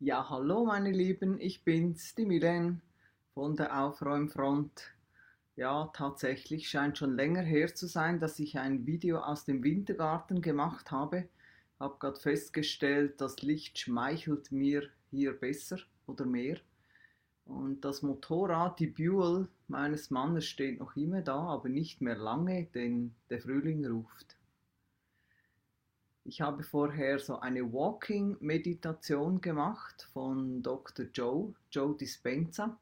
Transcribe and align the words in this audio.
Ja, 0.00 0.30
hallo 0.30 0.64
meine 0.64 0.92
Lieben, 0.92 1.40
ich 1.40 1.64
bin's, 1.64 2.14
die 2.14 2.24
Milen 2.24 2.82
von 3.34 3.56
der 3.56 3.82
Aufräumfront. 3.82 4.92
Ja, 5.56 5.90
tatsächlich 5.92 6.68
scheint 6.68 6.96
schon 6.98 7.16
länger 7.16 7.42
her 7.42 7.74
zu 7.74 7.88
sein, 7.88 8.20
dass 8.20 8.38
ich 8.38 8.60
ein 8.60 8.86
Video 8.86 9.18
aus 9.18 9.44
dem 9.44 9.64
Wintergarten 9.64 10.40
gemacht 10.40 10.92
habe. 10.92 11.28
Hab 11.80 11.98
gerade 11.98 12.20
festgestellt, 12.20 13.20
das 13.20 13.42
Licht 13.42 13.76
schmeichelt 13.76 14.52
mir 14.52 14.88
hier 15.10 15.32
besser 15.32 15.78
oder 16.06 16.26
mehr. 16.26 16.58
Und 17.44 17.84
das 17.84 18.02
Motorrad, 18.02 18.78
die 18.78 18.86
Buell 18.86 19.48
meines 19.66 20.12
Mannes 20.12 20.46
steht 20.46 20.78
noch 20.78 20.94
immer 20.94 21.22
da, 21.22 21.40
aber 21.40 21.68
nicht 21.68 22.00
mehr 22.02 22.16
lange, 22.16 22.66
denn 22.72 23.16
der 23.30 23.40
Frühling 23.40 23.84
ruft. 23.84 24.37
Ich 26.28 26.42
habe 26.42 26.62
vorher 26.62 27.18
so 27.18 27.40
eine 27.40 27.72
Walking-Meditation 27.72 29.40
gemacht 29.40 30.10
von 30.12 30.62
Dr. 30.62 31.06
Joe, 31.14 31.54
Joe 31.70 31.96
Dispenza. 31.96 32.78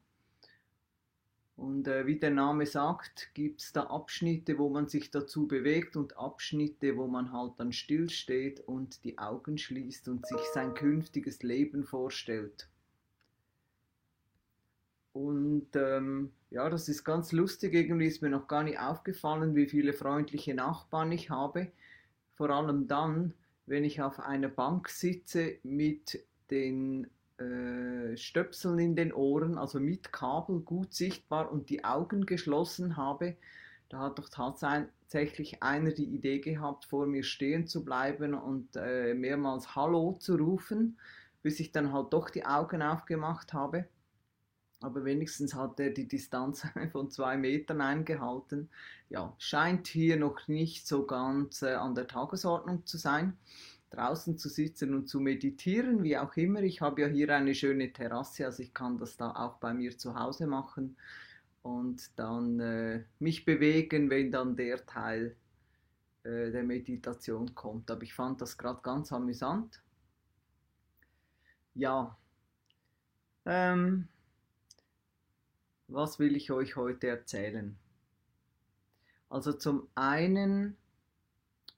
Und 1.55 1.87
äh, 1.87 2.05
wie 2.05 2.19
der 2.19 2.31
Name 2.31 2.65
sagt, 2.65 3.29
gibt 3.33 3.61
es 3.61 3.71
da 3.71 3.83
Abschnitte, 3.83 4.57
wo 4.57 4.67
man 4.67 4.89
sich 4.89 5.11
dazu 5.11 5.47
bewegt 5.47 5.95
und 5.95 6.17
Abschnitte, 6.17 6.97
wo 6.97 7.07
man 7.07 7.31
halt 7.31 7.53
dann 7.55 7.71
stillsteht 7.71 8.59
und 8.67 9.01
die 9.05 9.17
Augen 9.17 9.57
schließt 9.57 10.09
und 10.09 10.27
sich 10.27 10.41
sein 10.53 10.73
künftiges 10.73 11.41
Leben 11.41 11.85
vorstellt. 11.85 12.67
Und 15.13 15.69
ähm, 15.75 16.33
ja, 16.49 16.69
das 16.69 16.89
ist 16.89 17.05
ganz 17.05 17.31
lustig. 17.31 17.73
Irgendwie 17.73 18.07
ist 18.07 18.21
mir 18.21 18.29
noch 18.29 18.49
gar 18.49 18.63
nicht 18.63 18.77
aufgefallen, 18.77 19.55
wie 19.55 19.67
viele 19.67 19.93
freundliche 19.93 20.53
Nachbarn 20.53 21.13
ich 21.13 21.29
habe 21.29 21.71
vor 22.37 22.51
allem 22.51 22.87
dann, 22.87 23.33
wenn 23.67 23.83
ich 23.83 24.01
auf 24.01 24.19
einer 24.19 24.47
Bank 24.47 24.89
sitze 24.89 25.57
mit 25.63 26.25
den 26.49 27.07
äh, 27.37 28.17
Stöpseln 28.17 28.79
in 28.79 28.95
den 28.95 29.13
Ohren, 29.13 29.57
also 29.57 29.79
mit 29.79 30.11
Kabel 30.11 30.61
gut 30.61 30.93
sichtbar 30.93 31.51
und 31.51 31.69
die 31.69 31.83
Augen 31.83 32.25
geschlossen 32.25 32.97
habe. 32.97 33.35
Da 33.89 33.99
hat 33.99 34.19
doch 34.19 34.29
tatsächlich 34.29 35.61
einer 35.61 35.91
die 35.91 36.05
Idee 36.05 36.39
gehabt, 36.39 36.85
vor 36.85 37.05
mir 37.05 37.23
stehen 37.23 37.67
zu 37.67 37.85
bleiben 37.85 38.33
und 38.33 38.75
äh, 38.75 39.13
mehrmals 39.13 39.75
Hallo 39.75 40.13
zu 40.19 40.35
rufen, 40.35 40.97
bis 41.43 41.59
ich 41.59 41.71
dann 41.71 41.93
halt 41.93 42.11
doch 42.11 42.29
die 42.29 42.45
Augen 42.45 42.81
aufgemacht 42.81 43.53
habe 43.53 43.85
aber 44.79 45.05
wenigstens 45.05 45.55
hat 45.55 45.79
er 45.79 45.89
die 45.89 46.07
Distanz 46.07 46.65
von 46.91 47.09
zwei 47.09 47.37
Metern 47.37 47.81
eingehalten. 47.81 48.69
Ja, 49.09 49.33
scheint 49.39 49.87
hier 49.87 50.17
noch 50.17 50.47
nicht 50.47 50.87
so 50.87 51.05
ganz 51.05 51.61
äh, 51.61 51.73
an 51.73 51.95
der 51.95 52.07
Tagesordnung 52.07 52.85
zu 52.85 52.97
sein. 52.97 53.37
Draußen 53.89 54.37
zu 54.37 54.49
sitzen 54.49 54.93
und 54.93 55.07
zu 55.07 55.19
meditieren, 55.19 56.03
wie 56.03 56.17
auch 56.17 56.35
immer. 56.35 56.61
Ich 56.61 56.81
habe 56.81 57.01
ja 57.01 57.07
hier 57.07 57.33
eine 57.33 57.55
schöne 57.55 57.93
Terrasse, 57.93 58.45
also 58.45 58.61
ich 58.61 58.73
kann 58.73 58.97
das 58.97 59.15
da 59.15 59.31
auch 59.31 59.55
bei 59.57 59.73
mir 59.73 59.97
zu 59.97 60.13
Hause 60.19 60.45
machen 60.45 60.97
und 61.63 62.11
dann 62.17 62.59
äh, 62.59 63.03
mich 63.19 63.45
bewegen, 63.45 64.09
wenn 64.09 64.31
dann 64.31 64.57
der 64.57 64.85
Teil 64.85 65.35
äh, 66.23 66.51
der 66.51 66.63
Meditation 66.63 67.55
kommt. 67.55 67.89
Aber 67.89 68.03
ich 68.03 68.13
fand 68.13 68.41
das 68.41 68.57
gerade 68.57 68.81
ganz 68.81 69.11
amüsant. 69.13 69.81
Ja, 71.73 72.17
ähm, 73.45 74.07
was 75.87 76.19
will 76.19 76.35
ich 76.35 76.51
euch 76.51 76.75
heute 76.75 77.07
erzählen? 77.07 77.77
Also 79.29 79.53
zum 79.53 79.87
einen 79.95 80.77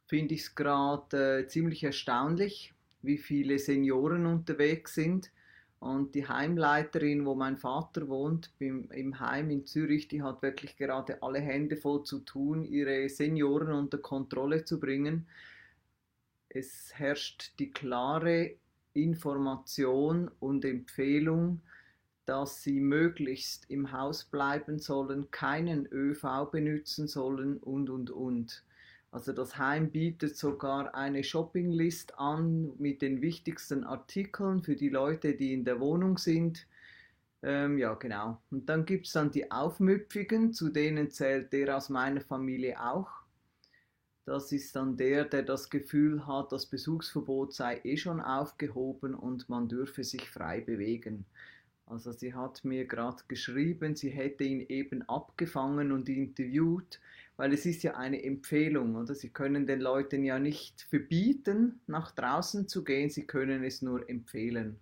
finde 0.06 0.36
ich 0.36 0.42
es 0.42 0.56
gerade 0.56 1.42
äh, 1.42 1.48
ziemlich 1.48 1.84
erstaunlich, 1.84 2.74
wie 3.02 3.18
viele 3.18 3.60
Senioren 3.60 4.26
unterwegs 4.26 4.96
sind. 4.96 5.32
Und 5.80 6.14
die 6.14 6.28
Heimleiterin, 6.28 7.26
wo 7.26 7.36
mein 7.36 7.56
Vater 7.56 8.10
wohnt, 8.10 8.52
im, 8.60 8.92
im 8.92 9.20
Heim 9.20 9.50
in 9.50 9.66
Zürich, 9.66 10.10
die 10.10 10.22
hat 10.22 10.42
wirklich 10.42 10.76
gerade 10.76 11.24
alle 11.24 11.40
Hände 11.40 11.78
voll 11.78 12.04
zu 12.04 12.20
tun, 12.20 12.66
ihre 12.66 13.08
Senioren 13.08 13.72
unter 13.72 13.98
Kontrolle 13.98 14.66
zu 14.66 14.80
bringen. 14.80 15.28
Es 16.50 16.92
herrscht 16.96 17.54
die 17.60 17.72
klare 17.72 18.56
Information 18.94 20.30
und 20.40 20.66
Empfehlung, 20.66 21.62
dass 22.30 22.62
sie 22.62 22.80
möglichst 22.80 23.68
im 23.72 23.92
Haus 23.92 24.24
bleiben 24.24 24.78
sollen, 24.78 25.32
keinen 25.32 25.88
ÖV 25.92 26.52
benutzen 26.52 27.08
sollen 27.08 27.58
und, 27.58 27.90
und, 27.90 28.12
und. 28.12 28.64
Also 29.10 29.34
das 29.34 29.58
Heim 29.58 29.90
bietet 29.90 30.38
sogar 30.38 30.94
eine 30.94 31.24
Shoppinglist 31.24 32.20
an 32.20 32.72
mit 32.78 33.02
den 33.02 33.24
wichtigsten 33.24 33.84
Artikeln 33.84 34.62
für 34.62 34.76
die 34.76 34.90
Leute, 34.90 35.34
die 35.34 35.54
in 35.54 35.66
der 35.66 35.80
Wohnung 35.80 36.20
sind. 36.20 36.68
Ähm, 37.42 37.80
ja, 37.80 37.96
genau. 37.96 38.40
Und 38.52 38.70
dann 38.70 38.86
gibt 38.86 39.08
es 39.08 39.14
dann 39.14 39.32
die 39.32 39.50
Aufmüpfigen, 39.50 40.54
zu 40.54 40.70
denen 40.70 41.10
zählt 41.10 41.52
der 41.52 41.76
aus 41.78 41.90
meiner 41.90 42.22
Familie 42.22 42.80
auch. 42.80 43.10
Das 44.26 44.52
ist 44.52 44.76
dann 44.76 44.98
der, 44.98 45.26
der 45.26 45.42
das 45.42 45.72
Gefühl 45.72 46.28
hat, 46.28 46.52
das 46.52 46.68
Besuchsverbot 46.68 47.56
sei 47.56 47.82
eh 47.84 47.98
schon 47.98 48.22
aufgehoben 48.22 49.16
und 49.16 49.50
man 49.50 49.68
dürfe 49.68 50.04
sich 50.04 50.30
frei 50.30 50.62
bewegen. 50.62 51.26
Also 51.90 52.12
sie 52.12 52.36
hat 52.36 52.64
mir 52.64 52.86
gerade 52.86 53.24
geschrieben, 53.28 53.96
sie 53.96 54.12
hätte 54.12 54.44
ihn 54.44 54.62
eben 54.70 55.02
abgefangen 55.10 55.92
und 55.92 56.08
interviewt, 56.08 57.00
weil 57.36 57.52
es 57.52 57.66
ist 57.66 57.82
ja 57.82 57.96
eine 57.96 58.24
Empfehlung, 58.24 58.96
oder? 58.96 59.16
Sie 59.16 59.30
können 59.30 59.66
den 59.66 59.82
Leuten 59.82 60.24
ja 60.24 60.38
nicht 60.38 60.84
verbieten, 60.84 61.80
nach 61.88 62.12
draußen 62.12 62.68
zu 62.68 62.84
gehen, 62.84 63.10
sie 63.10 63.26
können 63.26 63.64
es 63.64 63.82
nur 63.82 64.08
empfehlen. 64.08 64.80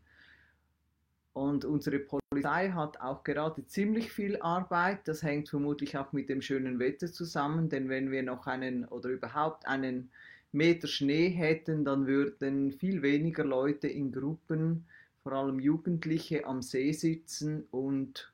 Und 1.32 1.64
unsere 1.64 2.00
Polizei 2.00 2.72
hat 2.72 3.00
auch 3.00 3.24
gerade 3.24 3.66
ziemlich 3.68 4.12
viel 4.12 4.42
Arbeit. 4.42 5.08
Das 5.08 5.24
hängt 5.24 5.48
vermutlich 5.48 5.98
auch 5.98 6.12
mit 6.12 6.28
dem 6.28 6.42
schönen 6.42 6.78
Wetter 6.78 7.10
zusammen, 7.10 7.70
denn 7.70 7.88
wenn 7.88 8.12
wir 8.12 8.24
noch 8.24 8.48
einen 8.48 8.84
oder 8.84 9.08
überhaupt 9.10 9.66
einen 9.66 10.12
Meter 10.52 10.88
Schnee 10.88 11.30
hätten, 11.30 11.86
dann 11.86 12.06
würden 12.06 12.74
viel 12.74 13.02
weniger 13.02 13.46
Leute 13.46 13.88
in 13.88 14.12
Gruppen 14.12 14.88
vor 15.28 15.36
allem 15.36 15.60
Jugendliche 15.60 16.46
am 16.46 16.62
See 16.62 16.94
sitzen 16.94 17.66
und 17.70 18.34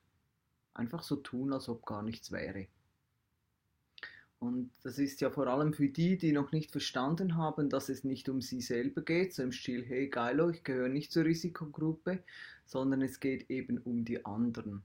einfach 0.74 1.02
so 1.02 1.16
tun, 1.16 1.52
als 1.52 1.68
ob 1.68 1.84
gar 1.84 2.04
nichts 2.04 2.30
wäre. 2.30 2.68
Und 4.38 4.70
das 4.84 5.00
ist 5.00 5.20
ja 5.20 5.28
vor 5.30 5.48
allem 5.48 5.72
für 5.72 5.88
die, 5.88 6.16
die 6.16 6.30
noch 6.30 6.52
nicht 6.52 6.70
verstanden 6.70 7.34
haben, 7.34 7.68
dass 7.68 7.88
es 7.88 8.04
nicht 8.04 8.28
um 8.28 8.40
sie 8.40 8.60
selber 8.60 9.02
geht, 9.02 9.34
so 9.34 9.42
im 9.42 9.50
Stil, 9.50 9.84
hey 9.84 10.08
geilo, 10.08 10.50
ich 10.50 10.62
gehöre 10.62 10.88
nicht 10.88 11.10
zur 11.10 11.24
Risikogruppe, 11.24 12.22
sondern 12.64 13.02
es 13.02 13.18
geht 13.18 13.50
eben 13.50 13.78
um 13.78 14.04
die 14.04 14.24
anderen. 14.24 14.84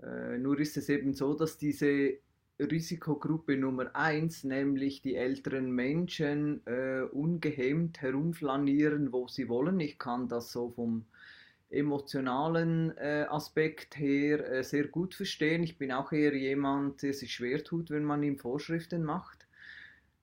Äh, 0.00 0.38
nur 0.38 0.60
ist 0.60 0.76
es 0.76 0.88
eben 0.88 1.14
so, 1.14 1.34
dass 1.34 1.58
diese 1.58 2.16
Risikogruppe 2.58 3.56
Nummer 3.56 3.94
eins, 3.94 4.44
nämlich 4.44 5.00
die 5.00 5.14
älteren 5.14 5.70
Menschen, 5.70 6.66
äh, 6.66 7.02
ungehemmt 7.02 8.02
herumflanieren, 8.02 9.12
wo 9.12 9.28
sie 9.28 9.48
wollen. 9.48 9.78
Ich 9.80 9.98
kann 9.98 10.28
das 10.28 10.50
so 10.50 10.70
vom 10.70 11.04
emotionalen 11.70 12.96
äh, 12.96 13.26
Aspekt 13.28 13.98
her 13.98 14.50
äh, 14.50 14.64
sehr 14.64 14.88
gut 14.88 15.14
verstehen. 15.14 15.62
Ich 15.62 15.78
bin 15.78 15.92
auch 15.92 16.12
eher 16.12 16.34
jemand, 16.34 17.02
der 17.02 17.12
sich 17.12 17.34
schwer 17.34 17.62
tut, 17.62 17.90
wenn 17.90 18.04
man 18.04 18.22
ihm 18.22 18.38
Vorschriften 18.38 19.04
macht. 19.04 19.46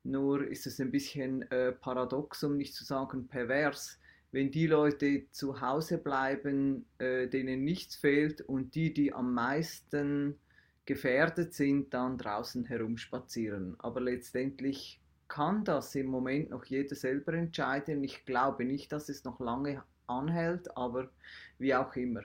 Nur 0.03 0.47
ist 0.47 0.67
es 0.67 0.79
ein 0.79 0.91
bisschen 0.91 1.49
äh, 1.51 1.71
paradox, 1.71 2.43
um 2.43 2.57
nicht 2.57 2.73
zu 2.73 2.83
sagen 2.83 3.27
pervers, 3.27 3.99
wenn 4.31 4.51
die 4.51 4.67
Leute 4.67 5.25
zu 5.31 5.61
Hause 5.61 5.97
bleiben, 5.97 6.85
äh, 6.97 7.27
denen 7.27 7.63
nichts 7.63 7.95
fehlt 7.95 8.41
und 8.41 8.75
die, 8.75 8.93
die 8.93 9.13
am 9.13 9.33
meisten 9.33 10.35
gefährdet 10.85 11.53
sind, 11.53 11.93
dann 11.93 12.17
draußen 12.17 12.65
herumspazieren. 12.65 13.75
Aber 13.79 14.01
letztendlich 14.01 14.99
kann 15.27 15.63
das 15.63 15.95
im 15.95 16.07
Moment 16.07 16.51
noch 16.51 16.65
jeder 16.65 16.95
selber 16.95 17.33
entscheiden. 17.33 18.03
Ich 18.03 18.25
glaube 18.25 18.65
nicht, 18.65 18.91
dass 18.91 19.09
es 19.09 19.23
noch 19.23 19.39
lange 19.39 19.83
anhält, 20.07 20.77
aber 20.77 21.09
wie 21.57 21.73
auch 21.73 21.95
immer. 21.95 22.21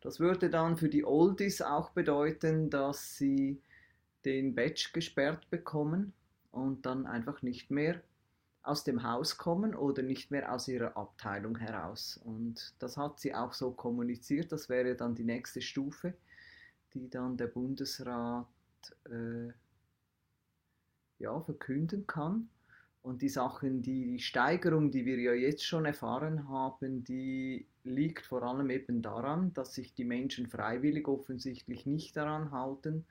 Das 0.00 0.20
würde 0.20 0.50
dann 0.50 0.76
für 0.76 0.88
die 0.88 1.04
Oldies 1.04 1.62
auch 1.62 1.90
bedeuten, 1.90 2.70
dass 2.70 3.16
sie 3.16 3.60
den 4.24 4.54
Badge 4.54 4.90
gesperrt 4.92 5.50
bekommen 5.50 6.12
und 6.52 6.86
dann 6.86 7.06
einfach 7.06 7.42
nicht 7.42 7.70
mehr 7.70 8.00
aus 8.62 8.84
dem 8.84 9.02
Haus 9.02 9.36
kommen 9.36 9.74
oder 9.74 10.02
nicht 10.02 10.30
mehr 10.30 10.52
aus 10.52 10.68
ihrer 10.68 10.96
Abteilung 10.96 11.58
heraus. 11.58 12.18
Und 12.24 12.74
das 12.78 12.96
hat 12.96 13.18
sie 13.18 13.34
auch 13.34 13.52
so 13.52 13.72
kommuniziert, 13.72 14.52
das 14.52 14.68
wäre 14.68 14.94
dann 14.94 15.14
die 15.14 15.24
nächste 15.24 15.60
Stufe 15.60 16.14
die 16.94 17.10
dann 17.10 17.36
der 17.36 17.48
Bundesrat 17.48 18.46
äh, 19.10 19.52
ja, 21.18 21.40
verkünden 21.40 22.06
kann. 22.06 22.48
Und 23.02 23.20
die 23.20 23.28
Sachen, 23.28 23.82
die 23.82 24.18
Steigerung, 24.18 24.90
die 24.90 25.04
wir 25.04 25.18
ja 25.18 25.34
jetzt 25.34 25.64
schon 25.64 25.84
erfahren 25.84 26.48
haben, 26.48 27.04
die 27.04 27.66
liegt 27.82 28.24
vor 28.24 28.42
allem 28.42 28.70
eben 28.70 29.02
daran, 29.02 29.52
dass 29.52 29.74
sich 29.74 29.92
die 29.92 30.06
Menschen 30.06 30.46
freiwillig 30.46 31.06
offensichtlich 31.06 31.84
nicht 31.84 32.16
daran 32.16 32.50
halten 32.50 33.04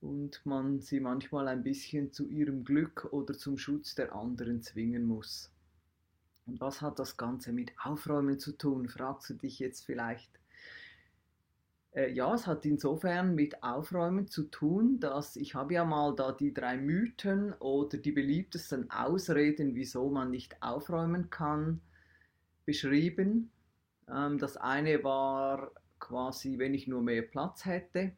und 0.00 0.44
man 0.44 0.80
sie 0.80 0.98
manchmal 0.98 1.46
ein 1.46 1.62
bisschen 1.62 2.12
zu 2.12 2.26
ihrem 2.28 2.64
Glück 2.64 3.08
oder 3.12 3.34
zum 3.34 3.56
Schutz 3.56 3.94
der 3.94 4.12
anderen 4.12 4.60
zwingen 4.60 5.04
muss. 5.04 5.52
Und 6.44 6.60
was 6.60 6.80
hat 6.80 6.98
das 6.98 7.16
Ganze 7.16 7.52
mit 7.52 7.72
Aufräumen 7.80 8.40
zu 8.40 8.52
tun, 8.52 8.88
fragst 8.88 9.30
du 9.30 9.34
dich 9.34 9.60
jetzt 9.60 9.84
vielleicht. 9.86 10.41
Äh, 11.94 12.10
ja, 12.12 12.34
es 12.34 12.46
hat 12.46 12.64
insofern 12.64 13.34
mit 13.34 13.62
Aufräumen 13.62 14.26
zu 14.26 14.44
tun, 14.44 14.98
dass 15.00 15.36
ich 15.36 15.54
habe 15.54 15.74
ja 15.74 15.84
mal 15.84 16.14
da 16.14 16.32
die 16.32 16.54
drei 16.54 16.76
Mythen 16.76 17.52
oder 17.54 17.98
die 17.98 18.12
beliebtesten 18.12 18.90
Ausreden, 18.90 19.74
wieso 19.74 20.10
man 20.10 20.30
nicht 20.30 20.62
aufräumen 20.62 21.30
kann, 21.30 21.80
beschrieben. 22.64 23.50
Ähm, 24.08 24.38
das 24.38 24.56
eine 24.56 25.04
war 25.04 25.70
quasi, 26.00 26.58
wenn 26.58 26.74
ich 26.74 26.88
nur 26.88 27.02
mehr 27.02 27.22
Platz 27.22 27.64
hätte 27.66 28.12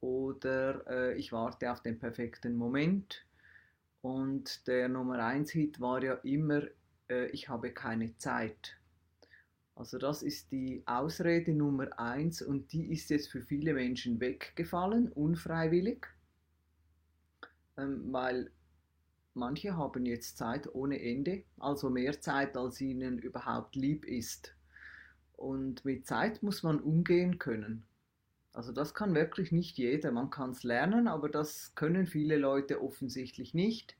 oder 0.00 0.86
äh, 0.88 1.18
ich 1.18 1.32
warte 1.32 1.70
auf 1.72 1.82
den 1.82 1.98
perfekten 1.98 2.56
Moment. 2.56 3.26
Und 4.00 4.66
der 4.68 4.88
Nummer 4.88 5.18
1 5.24 5.50
Hit 5.50 5.80
war 5.80 6.02
ja 6.02 6.14
immer, 6.22 6.62
äh, 7.10 7.26
ich 7.28 7.48
habe 7.48 7.72
keine 7.72 8.16
Zeit. 8.16 8.77
Also 9.78 9.96
das 9.96 10.24
ist 10.24 10.50
die 10.50 10.82
Ausrede 10.86 11.54
Nummer 11.54 12.00
1 12.00 12.42
und 12.42 12.72
die 12.72 12.90
ist 12.90 13.10
jetzt 13.10 13.30
für 13.30 13.42
viele 13.42 13.74
Menschen 13.74 14.18
weggefallen, 14.18 15.12
unfreiwillig, 15.12 16.04
ähm, 17.76 18.12
weil 18.12 18.50
manche 19.34 19.76
haben 19.76 20.04
jetzt 20.04 20.36
Zeit 20.36 20.74
ohne 20.74 21.00
Ende, 21.00 21.44
also 21.58 21.90
mehr 21.90 22.20
Zeit, 22.20 22.56
als 22.56 22.80
ihnen 22.80 23.20
überhaupt 23.20 23.76
lieb 23.76 24.04
ist. 24.04 24.52
Und 25.36 25.84
mit 25.84 26.08
Zeit 26.08 26.42
muss 26.42 26.64
man 26.64 26.80
umgehen 26.80 27.38
können. 27.38 27.84
Also 28.52 28.72
das 28.72 28.94
kann 28.94 29.14
wirklich 29.14 29.52
nicht 29.52 29.78
jeder. 29.78 30.10
Man 30.10 30.30
kann 30.30 30.50
es 30.50 30.64
lernen, 30.64 31.06
aber 31.06 31.28
das 31.28 31.76
können 31.76 32.08
viele 32.08 32.36
Leute 32.36 32.82
offensichtlich 32.82 33.54
nicht. 33.54 33.96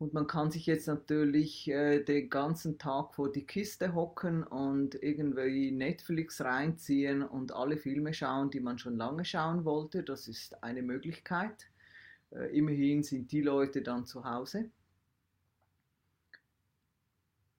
Und 0.00 0.14
man 0.14 0.26
kann 0.26 0.50
sich 0.50 0.64
jetzt 0.64 0.86
natürlich 0.86 1.68
äh, 1.68 2.02
den 2.02 2.30
ganzen 2.30 2.78
Tag 2.78 3.14
vor 3.14 3.30
die 3.30 3.44
Kiste 3.44 3.94
hocken 3.94 4.42
und 4.44 4.94
irgendwie 4.94 5.72
Netflix 5.72 6.40
reinziehen 6.40 7.22
und 7.22 7.52
alle 7.52 7.76
Filme 7.76 8.14
schauen, 8.14 8.50
die 8.50 8.60
man 8.60 8.78
schon 8.78 8.96
lange 8.96 9.26
schauen 9.26 9.66
wollte. 9.66 10.02
Das 10.02 10.26
ist 10.26 10.64
eine 10.64 10.80
Möglichkeit. 10.80 11.68
Äh, 12.30 12.56
immerhin 12.56 13.02
sind 13.02 13.30
die 13.30 13.42
Leute 13.42 13.82
dann 13.82 14.06
zu 14.06 14.24
Hause. 14.24 14.70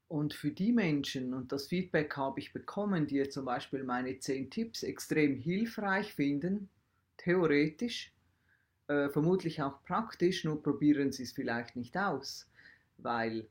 Und 0.07 0.33
für 0.33 0.49
die 0.49 0.71
Menschen, 0.71 1.35
und 1.35 1.51
das 1.51 1.67
Feedback 1.67 2.17
habe 2.17 2.39
ich 2.39 2.53
bekommen, 2.53 3.05
die 3.05 3.21
zum 3.29 3.45
Beispiel 3.45 3.83
meine 3.83 4.17
10 4.17 4.49
Tipps 4.49 4.81
extrem 4.81 5.35
hilfreich 5.35 6.15
finden, 6.15 6.69
theoretisch, 7.17 8.11
äh, 8.91 9.09
vermutlich 9.09 9.61
auch 9.61 9.81
praktisch, 9.85 10.43
nur 10.43 10.61
probieren 10.61 11.13
sie 11.13 11.23
es 11.23 11.31
vielleicht 11.31 11.77
nicht 11.77 11.97
aus. 11.97 12.49
Weil, 12.97 13.47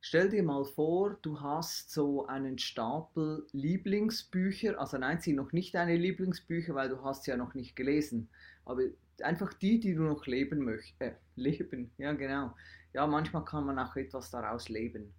stell 0.00 0.28
dir 0.28 0.42
mal 0.42 0.64
vor, 0.64 1.18
du 1.22 1.40
hast 1.40 1.92
so 1.92 2.26
einen 2.26 2.58
Stapel 2.58 3.46
Lieblingsbücher, 3.52 4.80
also 4.80 4.98
nein, 4.98 5.20
sie 5.20 5.34
noch 5.34 5.52
nicht 5.52 5.74
deine 5.74 5.96
Lieblingsbücher, 5.96 6.74
weil 6.74 6.88
du 6.88 7.02
hast 7.04 7.22
sie 7.24 7.30
ja 7.30 7.36
noch 7.36 7.54
nicht 7.54 7.76
gelesen, 7.76 8.28
aber 8.64 8.82
einfach 9.22 9.52
die, 9.52 9.78
die 9.78 9.94
du 9.94 10.02
noch 10.02 10.26
leben 10.26 10.64
möchtest, 10.64 11.00
äh, 11.00 11.14
leben, 11.36 11.92
ja 11.98 12.12
genau, 12.14 12.54
ja, 12.92 13.06
manchmal 13.06 13.44
kann 13.44 13.66
man 13.66 13.78
auch 13.78 13.94
etwas 13.94 14.30
daraus 14.30 14.68
leben. 14.68 15.14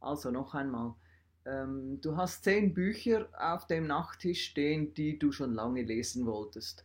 Also 0.00 0.32
noch 0.32 0.54
einmal, 0.54 0.94
ähm, 1.44 2.00
du 2.00 2.16
hast 2.16 2.42
zehn 2.42 2.74
Bücher 2.74 3.28
auf 3.38 3.68
dem 3.68 3.86
Nachttisch 3.86 4.46
stehen, 4.46 4.94
die 4.94 5.16
du 5.18 5.30
schon 5.30 5.54
lange 5.54 5.82
lesen 5.82 6.26
wolltest. 6.26 6.84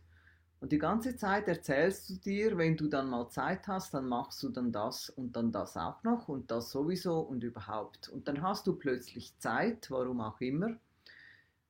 Und 0.62 0.72
die 0.72 0.78
ganze 0.78 1.16
Zeit 1.16 1.48
erzählst 1.48 2.08
du 2.08 2.14
dir, 2.14 2.56
wenn 2.56 2.76
du 2.76 2.86
dann 2.86 3.10
mal 3.10 3.28
Zeit 3.28 3.66
hast, 3.66 3.92
dann 3.92 4.06
machst 4.06 4.42
du 4.42 4.48
dann 4.48 4.70
das 4.72 5.10
und 5.10 5.36
dann 5.36 5.50
das 5.52 5.76
auch 5.76 6.02
noch 6.04 6.28
und 6.28 6.50
das 6.50 6.70
sowieso 6.70 7.18
und 7.18 7.42
überhaupt. 7.42 8.08
Und 8.08 8.28
dann 8.28 8.40
hast 8.40 8.66
du 8.66 8.76
plötzlich 8.76 9.36
Zeit, 9.38 9.90
warum 9.90 10.20
auch 10.20 10.40
immer. 10.40 10.76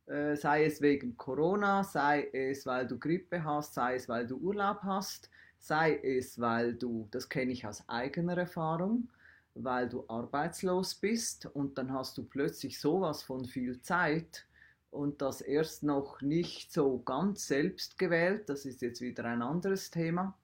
Äh, 0.07 0.37
sei 0.37 0.67
es 0.67 0.81
wegen 0.81 1.17
Corona, 1.17 1.83
sei 1.83 2.29
es 2.33 2.67
weil 2.67 2.87
du 2.87 2.99
Grippe 2.99 3.43
hast, 3.43 3.75
sei 3.75 3.97
es 3.97 4.09
weil 4.09 4.27
du 4.27 4.37
Urlaub 4.37 4.83
hast 4.83 5.31
sei 5.63 5.97
es, 6.03 6.41
weil 6.41 6.75
du, 6.75 7.07
das 7.13 7.29
kenne 7.29 7.53
ich 7.53 7.67
aus 7.67 7.89
eigener 7.89 8.37
Erfahrung, 8.37 9.09
weil 9.55 9.89
du 9.89 10.05
arbeitslos 10.09 10.97
bist 10.97 11.47
und 11.47 11.79
dann 11.79 11.93
hast 11.93 12.19
du 12.19 12.25
plötzlich 12.25 12.81
sowas 12.81 13.23
von 13.23 13.45
viel 13.45 13.81
Zeit 13.81 14.45
und 14.93 15.23
das 15.23 15.41
erst 15.41 15.83
noch 15.83 16.21
nicht 16.21 16.71
so 16.71 16.99
ganz 16.99 17.47
selbst 17.47 17.99
gewählt, 17.99 18.49
das 18.49 18.67
ist 18.67 18.83
jetzt 18.83 19.01
wieder 19.01 19.25
ein 19.25 19.41
anderes 19.41 19.91
Thema. 19.91 20.39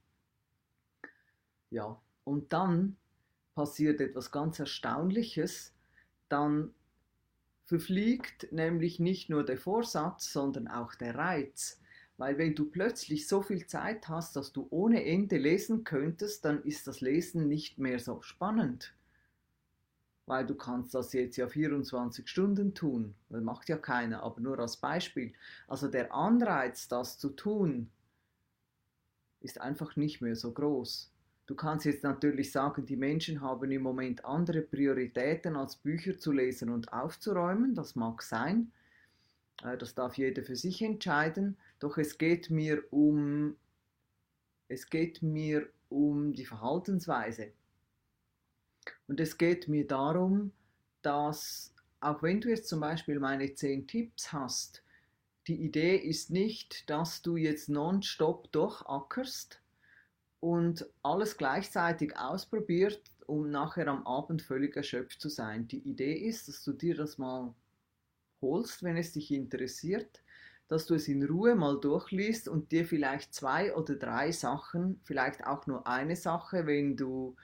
Ja, 1.71 2.01
und 2.25 2.53
dann 2.53 2.97
passiert 3.55 4.01
etwas 4.01 4.33
ganz 4.33 4.59
Erstaunliches, 4.59 5.75
dann 6.31 6.75
verfliegt 7.67 8.51
nämlich 8.51 8.99
nicht 8.99 9.29
nur 9.29 9.45
der 9.45 9.59
Vorsatz, 9.59 10.33
sondern 10.33 10.67
auch 10.67 10.95
der 10.95 11.15
Reiz. 11.15 11.79
Weil 12.17 12.39
wenn 12.39 12.55
du 12.55 12.71
plötzlich 12.71 13.29
so 13.29 13.43
viel 13.43 13.67
Zeit 13.67 14.09
hast, 14.09 14.35
dass 14.35 14.53
du 14.53 14.67
ohne 14.71 15.05
Ende 15.05 15.37
lesen 15.37 15.85
könntest, 15.85 16.47
dann 16.47 16.63
ist 16.63 16.87
das 16.87 17.03
Lesen 17.03 17.49
nicht 17.49 17.79
mehr 17.79 17.99
so 17.99 18.23
spannend. 18.23 18.95
Weil 20.29 20.47
du 20.47 20.55
kannst 20.55 20.95
das 20.95 21.15
jetzt 21.15 21.39
ja 21.39 21.49
24 21.49 22.29
Stunden 22.29 22.75
tun. 22.75 23.15
Das 23.31 23.43
macht 23.43 23.69
ja 23.71 23.79
keiner, 23.79 24.23
aber 24.23 24.41
nur 24.41 24.59
als 24.59 24.77
Beispiel. 24.77 25.33
Also 25.67 25.89
der 25.89 26.13
Anreiz, 26.13 26.87
das 26.87 27.19
zu 27.19 27.31
tun, 27.31 27.91
ist 29.41 29.59
einfach 29.61 29.97
nicht 29.97 30.21
mehr 30.21 30.37
so 30.37 30.53
groß. 30.53 31.11
Du 31.47 31.55
kannst 31.55 31.87
jetzt 31.87 32.03
natürlich 32.03 32.53
sagen, 32.53 32.85
die 32.85 32.97
Menschen 32.97 33.41
haben 33.41 33.71
im 33.71 33.81
Moment 33.81 34.27
andere 34.27 34.61
Prioritäten 34.61 35.57
als 35.57 35.77
Bücher 35.77 36.19
zu 36.19 36.31
lesen 36.31 36.69
und 36.69 36.93
aufzuräumen. 36.93 37.75
Das 37.75 37.97
mag 37.97 38.23
sein. 38.23 38.71
Äh, 39.63 39.79
das 39.79 39.95
darf 39.95 40.19
jeder 40.19 40.43
für 40.43 40.57
sich 40.57 40.83
entscheiden. 40.83 41.57
Doch 41.79 41.97
es 41.97 42.19
geht 42.19 42.51
mir 42.51 42.83
um, 42.91 43.57
es 44.69 44.91
geht 44.91 45.23
mir 45.23 45.67
um 45.89 46.35
die 46.35 46.45
Verhaltensweise. 46.45 47.53
Und 49.07 49.21
es 49.21 49.39
geht 49.39 49.69
mir 49.69 49.87
darum, 49.87 50.53
dass 51.03 51.73
auch 52.01 52.23
wenn 52.23 52.41
du 52.41 52.49
jetzt 52.49 52.69
zum 52.69 52.81
Beispiel 52.81 53.19
meine 53.19 53.55
10 53.55 53.87
Tipps 53.87 54.33
hast, 54.33 54.83
die 55.47 55.63
Idee 55.63 55.97
ist 55.97 56.31
nicht, 56.31 56.89
dass 56.91 57.23
du 57.23 57.37
jetzt 57.37 57.69
nonstop 57.69 58.53
durchackerst 58.53 59.61
und 60.41 60.87
alles 61.03 61.37
gleichzeitig 61.37 62.17
ausprobierst, 62.17 63.01
um 63.27 63.51
nachher 63.51 63.89
am 63.89 64.07
Abend 64.07 64.43
völlig 64.43 64.77
erschöpft 64.77 65.21
zu 65.21 65.29
sein. 65.29 65.67
Die 65.67 65.81
Idee 65.81 66.15
ist, 66.15 66.49
dass 66.49 66.63
du 66.63 66.73
dir 66.73 66.95
das 66.95 67.19
mal 67.19 67.55
holst, 68.41 68.83
wenn 68.83 68.97
es 68.97 69.13
dich 69.13 69.33
interessiert, 69.33 70.23
dass 70.69 70.87
du 70.87 70.95
es 70.95 71.09
in 71.09 71.25
Ruhe 71.25 71.55
mal 71.55 71.81
durchliest 71.81 72.47
und 72.47 72.71
dir 72.71 72.85
vielleicht 72.85 73.35
zwei 73.35 73.75
oder 73.75 73.97
drei 73.97 74.31
Sachen, 74.33 75.01
vielleicht 75.05 75.47
auch 75.47 75.67
nur 75.67 75.87
eine 75.87 76.15
Sache, 76.15 76.67
wenn 76.67 76.97
du 76.97 77.37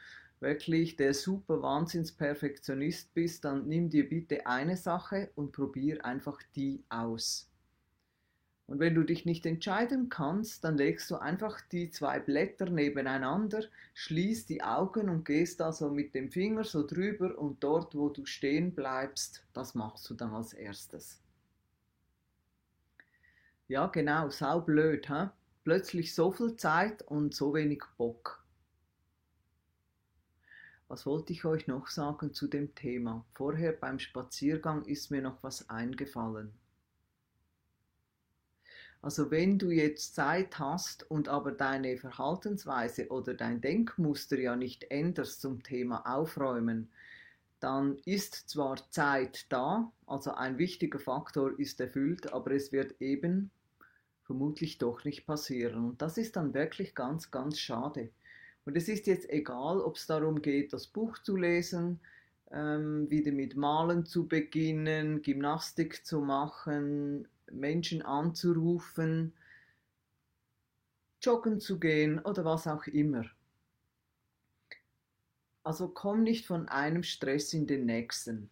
wirklich 0.44 0.96
der 0.96 1.14
super 1.14 1.60
Wahnsinnsperfektionist 1.62 3.12
bist, 3.14 3.44
dann 3.44 3.66
nimm 3.66 3.90
dir 3.90 4.08
bitte 4.08 4.46
eine 4.46 4.76
Sache 4.76 5.30
und 5.34 5.50
probier 5.50 6.04
einfach 6.04 6.40
die 6.54 6.84
aus. 6.88 7.50
Und 8.66 8.78
wenn 8.78 8.94
du 8.94 9.02
dich 9.02 9.26
nicht 9.26 9.44
entscheiden 9.44 10.08
kannst, 10.08 10.64
dann 10.64 10.78
legst 10.78 11.10
du 11.10 11.16
einfach 11.16 11.60
die 11.60 11.90
zwei 11.90 12.18
Blätter 12.18 12.70
nebeneinander, 12.70 13.64
schließt 13.92 14.48
die 14.48 14.62
Augen 14.62 15.10
und 15.10 15.24
gehst 15.24 15.60
also 15.60 15.90
mit 15.90 16.14
dem 16.14 16.30
Finger 16.30 16.64
so 16.64 16.86
drüber 16.86 17.36
und 17.36 17.62
dort, 17.62 17.94
wo 17.94 18.08
du 18.08 18.24
stehen 18.24 18.74
bleibst, 18.74 19.44
das 19.52 19.74
machst 19.74 20.08
du 20.08 20.14
dann 20.14 20.32
als 20.32 20.54
erstes. 20.54 21.20
Ja, 23.68 23.86
genau, 23.86 24.30
sau 24.30 24.60
blöd, 24.60 25.08
hä? 25.08 25.28
Plötzlich 25.64 26.14
so 26.14 26.30
viel 26.30 26.56
Zeit 26.56 27.02
und 27.02 27.34
so 27.34 27.54
wenig 27.54 27.82
Bock. 27.96 28.43
Was 30.94 31.06
wollte 31.06 31.32
ich 31.32 31.44
euch 31.44 31.66
noch 31.66 31.88
sagen 31.88 32.32
zu 32.34 32.46
dem 32.46 32.72
Thema? 32.76 33.24
Vorher 33.34 33.72
beim 33.72 33.98
Spaziergang 33.98 34.84
ist 34.84 35.10
mir 35.10 35.22
noch 35.22 35.42
was 35.42 35.68
eingefallen. 35.68 36.52
Also 39.02 39.32
wenn 39.32 39.58
du 39.58 39.72
jetzt 39.72 40.14
Zeit 40.14 40.56
hast 40.60 41.10
und 41.10 41.28
aber 41.28 41.50
deine 41.50 41.96
Verhaltensweise 41.96 43.08
oder 43.08 43.34
dein 43.34 43.60
Denkmuster 43.60 44.38
ja 44.38 44.54
nicht 44.54 44.84
änderst 44.84 45.40
zum 45.40 45.64
Thema 45.64 46.06
Aufräumen, 46.06 46.88
dann 47.58 47.98
ist 48.04 48.48
zwar 48.48 48.76
Zeit 48.92 49.46
da, 49.48 49.90
also 50.06 50.34
ein 50.34 50.58
wichtiger 50.58 51.00
Faktor 51.00 51.58
ist 51.58 51.80
erfüllt, 51.80 52.32
aber 52.32 52.52
es 52.52 52.70
wird 52.70 53.00
eben 53.00 53.50
vermutlich 54.22 54.78
doch 54.78 55.04
nicht 55.04 55.26
passieren. 55.26 55.86
Und 55.86 56.02
das 56.02 56.18
ist 56.18 56.36
dann 56.36 56.54
wirklich 56.54 56.94
ganz, 56.94 57.32
ganz 57.32 57.58
schade. 57.58 58.10
Und 58.64 58.76
es 58.76 58.88
ist 58.88 59.06
jetzt 59.06 59.28
egal, 59.28 59.80
ob 59.80 59.96
es 59.96 60.06
darum 60.06 60.40
geht, 60.40 60.72
das 60.72 60.86
Buch 60.86 61.18
zu 61.18 61.36
lesen, 61.36 62.00
ähm, 62.50 63.10
wieder 63.10 63.32
mit 63.32 63.56
Malen 63.56 64.06
zu 64.06 64.26
beginnen, 64.26 65.22
Gymnastik 65.22 66.06
zu 66.06 66.20
machen, 66.20 67.28
Menschen 67.50 68.02
anzurufen, 68.02 69.34
joggen 71.20 71.60
zu 71.60 71.78
gehen 71.78 72.18
oder 72.20 72.44
was 72.44 72.66
auch 72.66 72.86
immer. 72.86 73.24
Also 75.62 75.88
komm 75.88 76.22
nicht 76.22 76.46
von 76.46 76.68
einem 76.68 77.02
Stress 77.02 77.54
in 77.54 77.66
den 77.66 77.86
nächsten. 77.86 78.50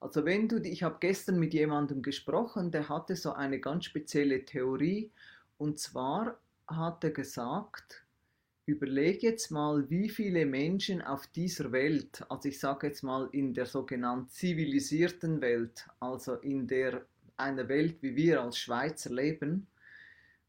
Also 0.00 0.24
wenn 0.24 0.48
du, 0.48 0.58
ich 0.60 0.82
habe 0.82 0.96
gestern 1.00 1.38
mit 1.38 1.54
jemandem 1.54 2.02
gesprochen, 2.02 2.70
der 2.70 2.88
hatte 2.88 3.16
so 3.16 3.32
eine 3.32 3.60
ganz 3.60 3.84
spezielle 3.84 4.44
Theorie 4.44 5.10
und 5.58 5.78
zwar 5.78 6.38
hat 6.66 7.04
er 7.04 7.10
gesagt, 7.10 8.01
überleg 8.66 9.22
jetzt 9.22 9.50
mal, 9.50 9.88
wie 9.90 10.08
viele 10.08 10.46
Menschen 10.46 11.02
auf 11.02 11.26
dieser 11.26 11.72
Welt, 11.72 12.24
also 12.28 12.48
ich 12.48 12.58
sage 12.58 12.88
jetzt 12.88 13.02
mal 13.02 13.28
in 13.32 13.54
der 13.54 13.66
sogenannten 13.66 14.28
zivilisierten 14.30 15.40
Welt, 15.40 15.88
also 16.00 16.34
in 16.34 16.66
der 16.66 17.04
einer 17.36 17.68
Welt, 17.68 18.02
wie 18.02 18.14
wir 18.14 18.42
als 18.42 18.58
Schweizer 18.58 19.10
leben, 19.10 19.66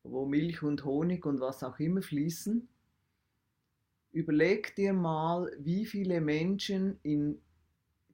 wo 0.03 0.25
Milch 0.25 0.61
und 0.61 0.85
Honig 0.85 1.25
und 1.25 1.39
was 1.39 1.63
auch 1.63 1.79
immer 1.79 2.01
fließen, 2.01 2.67
Überleg 4.13 4.75
dir 4.75 4.93
mal, 4.93 5.51
wie 5.57 5.87
viele 5.87 6.21
Menschen 6.21 6.99
in 7.01 7.41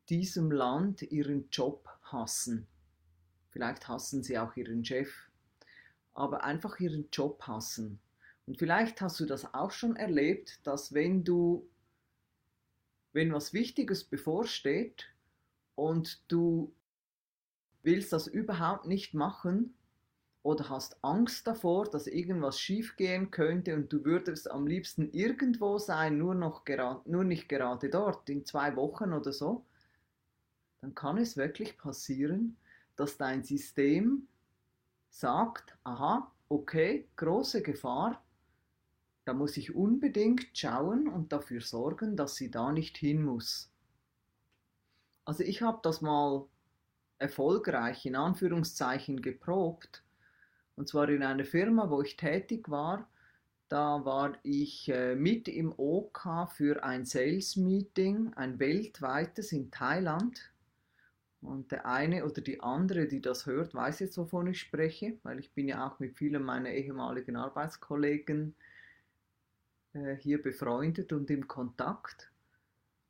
diesem 0.08 0.50
Land 0.50 1.01
ihren 1.01 1.50
Job 1.51 1.89
hassen. 2.03 2.68
Vielleicht 3.50 3.89
hassen 3.89 4.24
sie 4.24 4.39
auch 4.39 4.56
ihren 4.56 4.86
Chef, 4.86 5.12
aber 6.13 6.46
einfach 6.46 6.79
ihren 6.79 7.10
Job 7.12 7.44
hassen. 7.46 8.00
Und 8.50 8.58
vielleicht 8.58 9.00
hast 9.00 9.20
du 9.20 9.27
das 9.27 9.53
auch 9.53 9.70
schon 9.70 9.96
erlebt, 9.96 10.60
dass 10.63 10.91
wenn 10.96 11.24
du, 11.24 11.70
wenn 13.13 13.32
was 13.32 13.53
Wichtiges 13.53 14.03
bevorsteht 14.03 15.06
und 15.75 16.24
du 16.29 16.74
willst 17.84 18.12
das 18.12 18.25
überhaupt 18.25 18.88
nicht 18.88 19.13
machen, 19.13 19.75
oder 20.41 20.68
hast 20.68 20.98
Angst 21.03 21.46
davor, 21.46 21.91
dass 21.91 22.08
irgendwas 22.08 22.60
schiefgehen 22.60 23.29
könnte 23.29 23.75
und 23.75 23.94
du 23.94 24.03
würdest 24.03 24.50
am 24.50 24.65
liebsten 24.65 25.12
irgendwo 25.12 25.77
sein, 25.77 26.18
nur, 26.18 26.34
noch 26.34 26.63
nur 27.06 27.24
nicht 27.24 27.50
gerade 27.50 27.89
dort, 27.89 28.27
in 28.32 28.46
zwei 28.46 28.75
Wochen 28.75 29.13
oder 29.13 29.32
so, 29.32 29.63
dann 30.82 30.96
kann 30.96 31.20
es 31.20 31.38
wirklich 31.38 31.77
passieren, 31.77 32.58
dass 32.96 33.18
dein 33.18 33.44
System 33.44 34.27
sagt, 35.12 35.77
aha, 35.84 36.32
okay, 36.48 37.08
große 37.15 37.62
Gefahr, 37.62 38.24
da 39.29 39.36
muss 39.36 39.57
ich 39.57 39.75
unbedingt 39.75 40.57
schauen 40.57 41.07
und 41.07 41.31
dafür 41.31 41.62
sorgen, 41.62 42.17
dass 42.17 42.36
sie 42.36 42.50
da 42.50 42.71
nicht 42.71 42.98
hin 42.98 43.24
muss. 43.24 43.71
Also 45.24 45.43
ich 45.43 45.62
habe 45.62 45.77
das 45.83 46.01
mal 46.01 46.48
erfolgreich 47.19 48.07
in 48.07 48.15
Anführungszeichen 48.15 49.21
geprobt 49.21 50.03
und 50.75 50.88
zwar 50.88 51.09
in 51.09 51.21
einer 51.21 51.45
Firma, 51.45 51.91
wo 51.91 52.01
ich 52.01 52.17
tätig 52.17 52.69
war. 52.69 53.07
Da 53.67 54.03
war 54.03 54.36
ich 54.41 54.89
äh, 54.89 55.13
mit 55.13 55.48
im 55.48 55.75
OK 55.77 56.50
für 56.51 56.83
ein 56.83 57.05
Sales 57.05 57.55
Meeting, 57.55 58.33
ein 58.33 58.57
weltweites 58.57 59.51
in 59.51 59.69
Thailand. 59.69 60.51
Und 61.41 61.71
der 61.71 61.86
eine 61.86 62.25
oder 62.25 62.41
die 62.41 62.62
andere, 62.62 63.07
die 63.07 63.21
das 63.21 63.45
hört, 63.45 63.75
weiß 63.75 64.00
jetzt, 64.00 64.17
wovon 64.17 64.48
ich 64.48 64.59
spreche, 64.59 65.19
weil 65.21 65.38
ich 65.38 65.53
bin 65.53 65.67
ja 65.67 65.88
auch 65.88 66.00
mit 66.00 66.17
vielen 66.17 66.41
meiner 66.41 66.71
ehemaligen 66.71 67.36
Arbeitskollegen 67.36 68.55
äh, 69.93 70.15
hier 70.15 70.41
befreundet 70.41 71.13
und 71.13 71.29
im 71.29 71.48
Kontakt. 71.48 72.31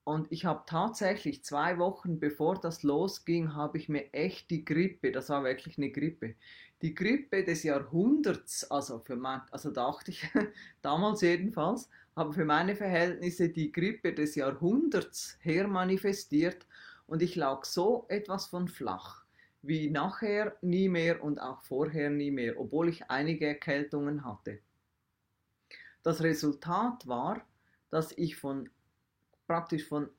Und 0.04 0.32
ich 0.32 0.46
habe 0.46 0.64
tatsächlich 0.66 1.44
zwei 1.44 1.78
Wochen 1.78 2.20
bevor 2.20 2.60
das 2.60 2.84
losging, 2.84 3.54
habe 3.54 3.78
ich 3.78 3.90
mir 3.90 4.14
echt 4.14 4.50
die 4.50 4.66
Grippe, 4.66 5.12
das 5.12 5.30
war 5.30 5.44
wirklich 5.44 5.78
eine 5.78 5.92
Grippe, 5.92 6.36
die 6.82 6.96
Grippe 6.96 7.44
des 7.44 7.64
Jahrhunderts, 7.64 8.70
also, 8.72 9.00
für 9.00 9.16
mein, 9.16 9.42
also 9.52 9.70
dachte 9.70 10.12
ich 10.12 10.28
damals 10.82 11.22
jedenfalls, 11.22 11.90
habe 12.16 12.34
für 12.34 12.46
meine 12.46 12.76
Verhältnisse 12.76 13.50
die 13.50 13.72
Grippe 13.72 14.14
des 14.14 14.36
Jahrhunderts 14.36 15.38
hermanifestiert 15.42 16.66
und 17.06 17.22
ich 17.22 17.36
lag 17.36 17.66
so 17.66 18.06
etwas 18.10 18.48
von 18.48 18.68
flach 18.68 19.26
wie 19.62 19.90
nachher 19.90 20.56
nie 20.62 20.90
mehr 20.90 21.24
und 21.24 21.40
auch 21.40 21.62
vorher 21.62 22.10
nie 22.10 22.32
mehr, 22.32 22.60
obwohl 22.60 22.90
ich 22.90 23.10
einige 23.10 23.48
Erkältungen 23.48 24.24
hatte. 24.24 24.60
Das 26.10 26.24
Resultat 26.24 27.06
war, 27.06 27.40
dass 27.92 28.18
ich 28.18 28.36
von 28.36 28.72
praktisch 29.46 29.88
von 29.88 30.10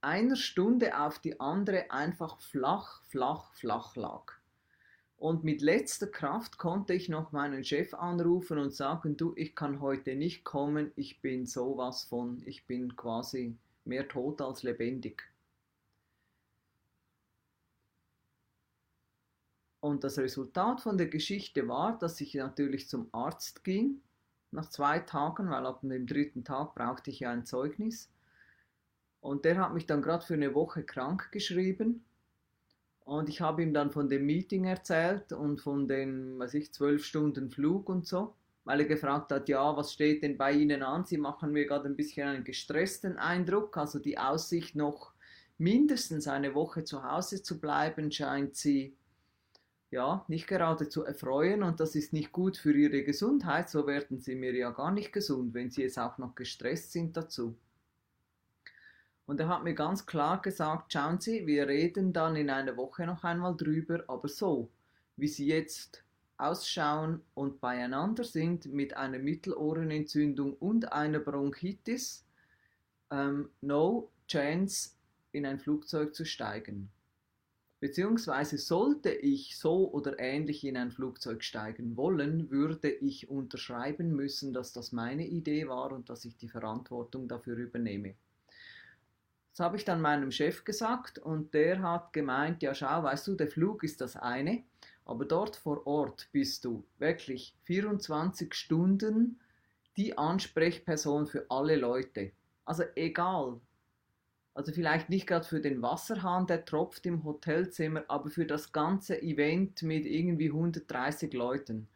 einer 0.00 0.36
Stunde 0.36 0.96
auf 0.96 1.18
die 1.18 1.40
andere 1.40 1.90
einfach 1.90 2.40
flach, 2.40 3.02
flach, 3.06 3.52
flach 3.54 3.96
lag. 3.96 4.32
Und 5.16 5.42
mit 5.42 5.60
letzter 5.60 6.06
Kraft 6.06 6.56
konnte 6.56 6.94
ich 6.94 7.08
noch 7.08 7.32
meinen 7.32 7.64
Chef 7.64 7.94
anrufen 7.94 8.58
und 8.58 8.72
sagen, 8.72 9.16
du, 9.16 9.32
ich 9.34 9.56
kann 9.56 9.80
heute 9.80 10.14
nicht 10.14 10.44
kommen, 10.44 10.92
ich 10.94 11.20
bin 11.20 11.46
sowas 11.46 12.04
von, 12.04 12.40
ich 12.46 12.68
bin 12.68 12.94
quasi 12.94 13.58
mehr 13.84 14.06
tot 14.06 14.40
als 14.40 14.62
lebendig. 14.62 15.20
Und 19.80 20.04
das 20.04 20.16
Resultat 20.16 20.80
von 20.80 20.96
der 20.96 21.08
Geschichte 21.08 21.66
war, 21.66 21.98
dass 21.98 22.20
ich 22.20 22.34
natürlich 22.34 22.88
zum 22.88 23.08
Arzt 23.10 23.64
ging, 23.64 24.00
nach 24.52 24.68
zwei 24.68 24.98
Tagen, 25.00 25.50
weil 25.50 25.66
ab 25.66 25.80
dem 25.82 26.06
dritten 26.06 26.44
Tag 26.44 26.74
brauchte 26.74 27.10
ich 27.10 27.20
ja 27.20 27.30
ein 27.30 27.46
Zeugnis. 27.46 28.10
Und 29.20 29.44
der 29.44 29.58
hat 29.58 29.74
mich 29.74 29.86
dann 29.86 30.02
gerade 30.02 30.24
für 30.24 30.34
eine 30.34 30.54
Woche 30.54 30.82
krank 30.82 31.30
geschrieben 31.30 32.04
und 33.10 33.28
ich 33.28 33.40
habe 33.40 33.62
ihm 33.62 33.74
dann 33.74 33.90
von 33.90 34.08
dem 34.08 34.24
Meeting 34.24 34.66
erzählt 34.66 35.32
und 35.32 35.60
von 35.60 35.88
den, 35.88 36.38
weiß 36.38 36.54
ich, 36.54 36.72
zwölf 36.72 37.04
Stunden 37.04 37.50
Flug 37.50 37.88
und 37.88 38.06
so, 38.06 38.34
weil 38.64 38.78
er 38.78 38.86
gefragt 38.86 39.32
hat, 39.32 39.48
ja, 39.48 39.76
was 39.76 39.92
steht 39.92 40.22
denn 40.22 40.38
bei 40.38 40.52
Ihnen 40.52 40.84
an? 40.84 41.04
Sie 41.04 41.18
machen 41.18 41.50
mir 41.50 41.66
gerade 41.66 41.88
ein 41.88 41.96
bisschen 41.96 42.28
einen 42.28 42.44
gestressten 42.44 43.18
Eindruck, 43.18 43.76
also 43.76 43.98
die 43.98 44.16
Aussicht 44.16 44.76
noch 44.76 45.12
mindestens 45.58 46.28
eine 46.28 46.54
Woche 46.54 46.84
zu 46.84 47.02
Hause 47.02 47.42
zu 47.42 47.58
bleiben, 47.58 48.12
scheint 48.12 48.54
Sie 48.54 48.96
ja 49.90 50.24
nicht 50.28 50.46
gerade 50.46 50.88
zu 50.88 51.04
erfreuen 51.04 51.62
und 51.62 51.80
das 51.80 51.94
ist 51.94 52.12
nicht 52.12 52.32
gut 52.32 52.56
für 52.56 52.72
Ihre 52.72 53.02
Gesundheit, 53.02 53.68
so 53.68 53.86
werden 53.86 54.20
Sie 54.20 54.34
mir 54.34 54.54
ja 54.54 54.70
gar 54.70 54.92
nicht 54.92 55.12
gesund, 55.12 55.54
wenn 55.54 55.70
Sie 55.70 55.82
jetzt 55.82 55.98
auch 55.98 56.18
noch 56.18 56.34
gestresst 56.34 56.92
sind 56.92 57.16
dazu. 57.16 57.56
Und 59.26 59.38
er 59.38 59.48
hat 59.48 59.62
mir 59.62 59.74
ganz 59.74 60.06
klar 60.06 60.42
gesagt, 60.42 60.92
schauen 60.92 61.20
Sie, 61.20 61.46
wir 61.46 61.68
reden 61.68 62.12
dann 62.12 62.36
in 62.36 62.50
einer 62.50 62.76
Woche 62.76 63.06
noch 63.06 63.22
einmal 63.24 63.56
drüber, 63.56 64.04
aber 64.08 64.28
so, 64.28 64.68
wie 65.16 65.28
Sie 65.28 65.46
jetzt 65.46 66.02
ausschauen 66.36 67.22
und 67.34 67.60
beieinander 67.60 68.24
sind 68.24 68.66
mit 68.66 68.96
einer 68.96 69.18
Mittelohrenentzündung 69.18 70.54
und 70.54 70.92
einer 70.92 71.20
Bronchitis, 71.20 72.24
ähm, 73.10 73.50
no 73.60 74.10
chance 74.26 74.90
in 75.32 75.46
ein 75.46 75.58
Flugzeug 75.58 76.14
zu 76.14 76.24
steigen. 76.24 76.90
Beziehungsweise 77.80 78.58
sollte 78.58 79.10
ich 79.10 79.56
so 79.56 79.90
oder 79.90 80.18
ähnlich 80.18 80.64
in 80.64 80.76
ein 80.76 80.90
Flugzeug 80.90 81.42
steigen 81.42 81.96
wollen, 81.96 82.50
würde 82.50 82.90
ich 82.90 83.30
unterschreiben 83.30 84.14
müssen, 84.14 84.52
dass 84.52 84.74
das 84.74 84.92
meine 84.92 85.26
Idee 85.26 85.66
war 85.66 85.90
und 85.92 86.10
dass 86.10 86.26
ich 86.26 86.36
die 86.36 86.50
Verantwortung 86.50 87.26
dafür 87.26 87.56
übernehme. 87.56 88.14
Das 89.52 89.64
habe 89.64 89.78
ich 89.78 89.86
dann 89.86 90.02
meinem 90.02 90.30
Chef 90.30 90.64
gesagt 90.64 91.18
und 91.18 91.54
der 91.54 91.80
hat 91.80 92.12
gemeint, 92.12 92.62
ja 92.62 92.74
schau, 92.74 93.02
weißt 93.02 93.26
du, 93.26 93.34
der 93.34 93.48
Flug 93.48 93.82
ist 93.82 94.02
das 94.02 94.14
eine, 94.14 94.62
aber 95.06 95.24
dort 95.24 95.56
vor 95.56 95.86
Ort 95.86 96.28
bist 96.32 96.66
du 96.66 96.84
wirklich 96.98 97.54
24 97.64 98.54
Stunden 98.54 99.40
die 99.96 100.16
Ansprechperson 100.16 101.26
für 101.26 101.46
alle 101.50 101.76
Leute. 101.76 102.32
Also 102.64 102.84
egal. 102.94 103.58
Also 104.54 104.72
vielleicht 104.72 105.08
nicht 105.08 105.26
gerade 105.26 105.46
für 105.46 105.60
den 105.60 105.80
Wasserhahn, 105.80 106.46
der 106.46 106.64
tropft 106.64 107.06
im 107.06 107.24
Hotelzimmer, 107.24 108.04
aber 108.08 108.30
für 108.30 108.46
das 108.46 108.72
ganze 108.72 109.20
Event 109.22 109.82
mit 109.82 110.06
irgendwie 110.06 110.48
130 110.48 111.32
Leuten. 111.32 111.88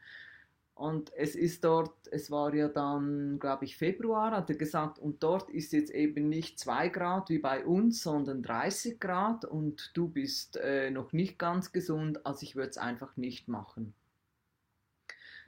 Und 0.74 1.12
es 1.14 1.36
ist 1.36 1.62
dort, 1.62 1.94
es 2.10 2.32
war 2.32 2.52
ja 2.52 2.68
dann, 2.68 3.38
glaube 3.38 3.64
ich, 3.64 3.76
Februar, 3.76 4.32
hat 4.32 4.50
er 4.50 4.56
gesagt, 4.56 4.98
und 4.98 5.22
dort 5.22 5.48
ist 5.50 5.72
jetzt 5.72 5.90
eben 5.90 6.28
nicht 6.28 6.58
2 6.58 6.88
Grad 6.88 7.30
wie 7.30 7.38
bei 7.38 7.64
uns, 7.64 8.02
sondern 8.02 8.42
30 8.42 8.98
Grad 8.98 9.44
und 9.44 9.92
du 9.94 10.08
bist 10.08 10.56
äh, 10.56 10.90
noch 10.90 11.12
nicht 11.12 11.38
ganz 11.38 11.70
gesund, 11.72 12.26
also 12.26 12.42
ich 12.42 12.56
würde 12.56 12.70
es 12.70 12.78
einfach 12.78 13.16
nicht 13.16 13.46
machen. 13.46 13.94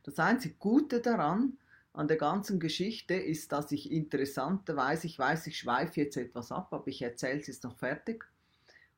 Das 0.05 0.21
einzige 0.21 0.55
Gute 0.55 1.01
daran, 1.01 1.59
an 1.97 2.09
der 2.09 2.19
ganzen 2.19 2.61
Geschichte, 2.61 3.15
ist, 3.15 3.53
dass 3.53 3.73
ich 3.73 3.91
interessanterweise, 3.91 5.07
ich 5.07 5.19
weiß, 5.19 5.47
ich 5.47 5.59
schweife 5.59 6.03
jetzt 6.03 6.17
etwas 6.19 6.53
ab, 6.53 6.69
aber 6.73 6.87
ich 6.89 7.01
erzähle 7.01 7.41
es 7.41 7.47
jetzt 7.47 7.65
noch 7.65 7.77
fertig. 7.77 8.27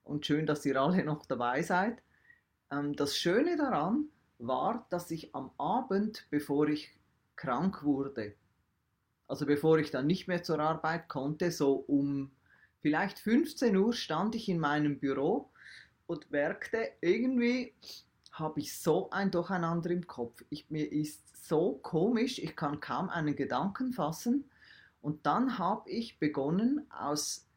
Und 0.02 0.26
schön, 0.26 0.46
dass 0.46 0.66
ihr 0.66 0.80
alle 0.80 1.04
noch 1.04 1.24
dabei 1.24 1.62
seid. 1.62 2.02
Ähm, 2.72 2.96
das 2.96 3.16
Schöne 3.16 3.56
daran 3.56 4.06
war, 4.38 4.84
dass 4.90 5.12
ich 5.12 5.32
am 5.32 5.52
Abend, 5.58 6.26
bevor 6.30 6.68
ich 6.68 6.90
krank 7.36 7.84
wurde, 7.84 8.34
also 9.28 9.46
bevor 9.46 9.78
ich 9.78 9.92
dann 9.92 10.08
nicht 10.08 10.26
mehr 10.26 10.42
zur 10.42 10.58
Arbeit 10.58 11.08
konnte, 11.08 11.52
so 11.52 11.74
um 11.74 12.32
vielleicht 12.80 13.20
15 13.20 13.76
Uhr 13.76 13.92
stand 13.92 14.34
ich 14.34 14.48
in 14.48 14.58
meinem 14.58 14.98
Büro 14.98 15.50
und 16.08 16.32
merkte, 16.32 16.88
irgendwie 17.00 17.74
habe 18.38 18.60
ich 18.60 18.76
so 18.78 19.10
ein 19.10 19.30
Durcheinander 19.30 19.90
im 19.90 20.06
Kopf. 20.06 20.44
Ich, 20.50 20.70
mir 20.70 20.90
ist 20.90 21.46
so 21.46 21.78
komisch, 21.82 22.38
ich 22.38 22.56
kann 22.56 22.80
kaum 22.80 23.08
einen 23.08 23.36
Gedanken 23.36 23.92
fassen. 23.92 24.44
Und 25.00 25.26
dann 25.26 25.58
habe 25.58 25.88
ich 25.90 26.18
begonnen, 26.18 26.86
aus 26.90 27.48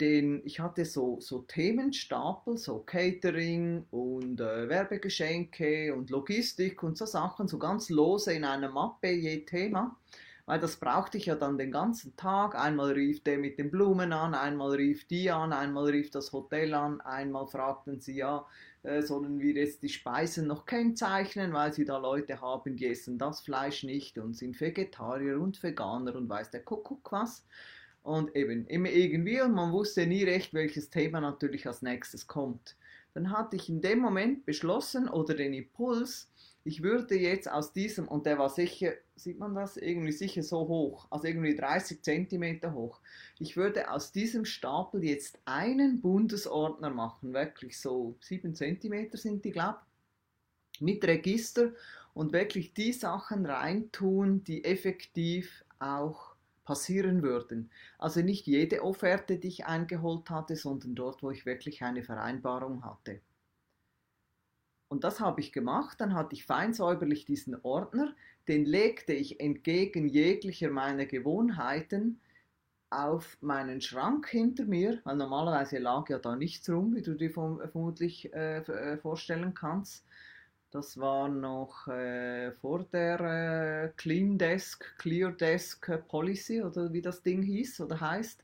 den, 0.00 0.42
ich 0.44 0.60
hatte 0.60 0.84
so, 0.84 1.20
so 1.20 1.40
Themenstapel, 1.42 2.56
so 2.56 2.80
Catering 2.80 3.84
und 3.90 4.40
äh, 4.40 4.68
Werbegeschenke 4.68 5.94
und 5.94 6.10
Logistik 6.10 6.82
und 6.82 6.96
so 6.96 7.06
Sachen, 7.06 7.48
so 7.48 7.58
ganz 7.58 7.90
lose 7.90 8.32
in 8.32 8.44
einer 8.44 8.70
Mappe 8.70 9.10
je 9.10 9.44
Thema, 9.44 9.96
weil 10.50 10.58
das 10.58 10.78
brauchte 10.78 11.16
ich 11.16 11.26
ja 11.26 11.36
dann 11.36 11.58
den 11.58 11.70
ganzen 11.70 12.16
Tag. 12.16 12.56
Einmal 12.56 12.90
rief 12.90 13.22
der 13.22 13.38
mit 13.38 13.56
den 13.56 13.70
Blumen 13.70 14.12
an, 14.12 14.34
einmal 14.34 14.72
rief 14.72 15.06
die 15.06 15.30
an, 15.30 15.52
einmal 15.52 15.84
rief 15.84 16.10
das 16.10 16.32
Hotel 16.32 16.74
an, 16.74 17.00
einmal 17.02 17.46
fragten 17.46 18.00
sie 18.00 18.16
ja, 18.16 18.44
äh, 18.82 19.00
sollen 19.00 19.38
wir 19.38 19.52
jetzt 19.52 19.84
die 19.84 19.88
Speisen 19.88 20.48
noch 20.48 20.66
kennzeichnen, 20.66 21.52
weil 21.52 21.72
sie 21.72 21.84
da 21.84 21.98
Leute 21.98 22.40
haben, 22.40 22.74
die 22.74 22.88
essen 22.88 23.16
das 23.16 23.42
Fleisch 23.42 23.84
nicht 23.84 24.18
und 24.18 24.34
sind 24.34 24.60
Vegetarier 24.60 25.40
und 25.40 25.62
Veganer 25.62 26.16
und 26.16 26.28
weiß 26.28 26.50
der 26.50 26.64
Kuckuck 26.64 27.12
was. 27.12 27.46
Und 28.02 28.34
eben 28.34 28.66
immer 28.66 28.90
irgendwie 28.90 29.40
und 29.42 29.54
man 29.54 29.70
wusste 29.70 30.04
nie 30.04 30.24
recht, 30.24 30.52
welches 30.52 30.90
Thema 30.90 31.20
natürlich 31.20 31.68
als 31.68 31.80
nächstes 31.80 32.26
kommt. 32.26 32.74
Dann 33.14 33.30
hatte 33.30 33.54
ich 33.54 33.68
in 33.68 33.82
dem 33.82 34.00
Moment 34.00 34.46
beschlossen 34.46 35.08
oder 35.08 35.34
den 35.34 35.54
Impuls, 35.54 36.28
ich 36.64 36.82
würde 36.82 37.18
jetzt 37.18 37.50
aus 37.50 37.72
diesem, 37.72 38.08
und 38.08 38.26
der 38.26 38.38
war 38.38 38.50
sicher, 38.50 38.92
sieht 39.16 39.38
man 39.38 39.54
das, 39.54 39.76
irgendwie 39.76 40.12
sicher 40.12 40.42
so 40.42 40.68
hoch, 40.68 41.06
also 41.10 41.26
irgendwie 41.26 41.54
30 41.54 42.02
Zentimeter 42.02 42.74
hoch, 42.74 43.00
ich 43.38 43.56
würde 43.56 43.90
aus 43.90 44.12
diesem 44.12 44.44
Stapel 44.44 45.04
jetzt 45.04 45.38
einen 45.44 46.00
Bundesordner 46.00 46.90
machen, 46.90 47.32
wirklich 47.32 47.78
so 47.78 48.16
7 48.20 48.54
Zentimeter 48.54 49.16
sind 49.16 49.44
die, 49.44 49.52
glaube 49.52 49.78
mit 50.80 51.04
Register 51.04 51.72
und 52.14 52.32
wirklich 52.32 52.74
die 52.74 52.92
Sachen 52.92 53.46
reintun, 53.46 54.44
die 54.44 54.64
effektiv 54.64 55.64
auch 55.78 56.34
passieren 56.64 57.22
würden. 57.22 57.70
Also 57.98 58.20
nicht 58.22 58.46
jede 58.46 58.82
Offerte, 58.82 59.38
die 59.38 59.48
ich 59.48 59.66
eingeholt 59.66 60.30
hatte, 60.30 60.56
sondern 60.56 60.94
dort, 60.94 61.22
wo 61.22 61.30
ich 61.30 61.46
wirklich 61.46 61.82
eine 61.82 62.02
Vereinbarung 62.02 62.84
hatte. 62.84 63.20
Und 64.90 65.04
das 65.04 65.20
habe 65.20 65.40
ich 65.40 65.52
gemacht, 65.52 66.00
dann 66.00 66.14
hatte 66.14 66.34
ich 66.34 66.44
feinsäuberlich 66.44 67.24
diesen 67.24 67.56
Ordner, 67.62 68.12
den 68.48 68.64
legte 68.64 69.12
ich 69.12 69.38
entgegen 69.38 70.08
jeglicher 70.08 70.68
meiner 70.68 71.06
Gewohnheiten 71.06 72.20
auf 72.90 73.38
meinen 73.40 73.80
Schrank 73.80 74.26
hinter 74.26 74.64
mir, 74.64 75.00
weil 75.04 75.14
normalerweise 75.14 75.78
lag 75.78 76.08
ja 76.08 76.18
da 76.18 76.34
nichts 76.34 76.68
rum, 76.68 76.96
wie 76.96 77.02
du 77.02 77.14
dir 77.14 77.30
vermutlich 77.30 78.34
äh, 78.34 78.58
äh, 78.58 78.96
vorstellen 78.98 79.54
kannst. 79.54 80.04
Das 80.72 80.98
war 80.98 81.28
noch 81.28 81.86
äh, 81.86 82.50
vor 82.54 82.82
der 82.82 83.20
äh, 83.20 83.92
Clean 83.96 84.38
Desk, 84.38 84.84
Clear 84.98 85.30
Desk 85.30 85.88
Policy 86.08 86.62
oder 86.62 86.92
wie 86.92 87.02
das 87.02 87.22
Ding 87.22 87.42
hieß 87.42 87.80
oder 87.80 88.00
heißt. 88.00 88.42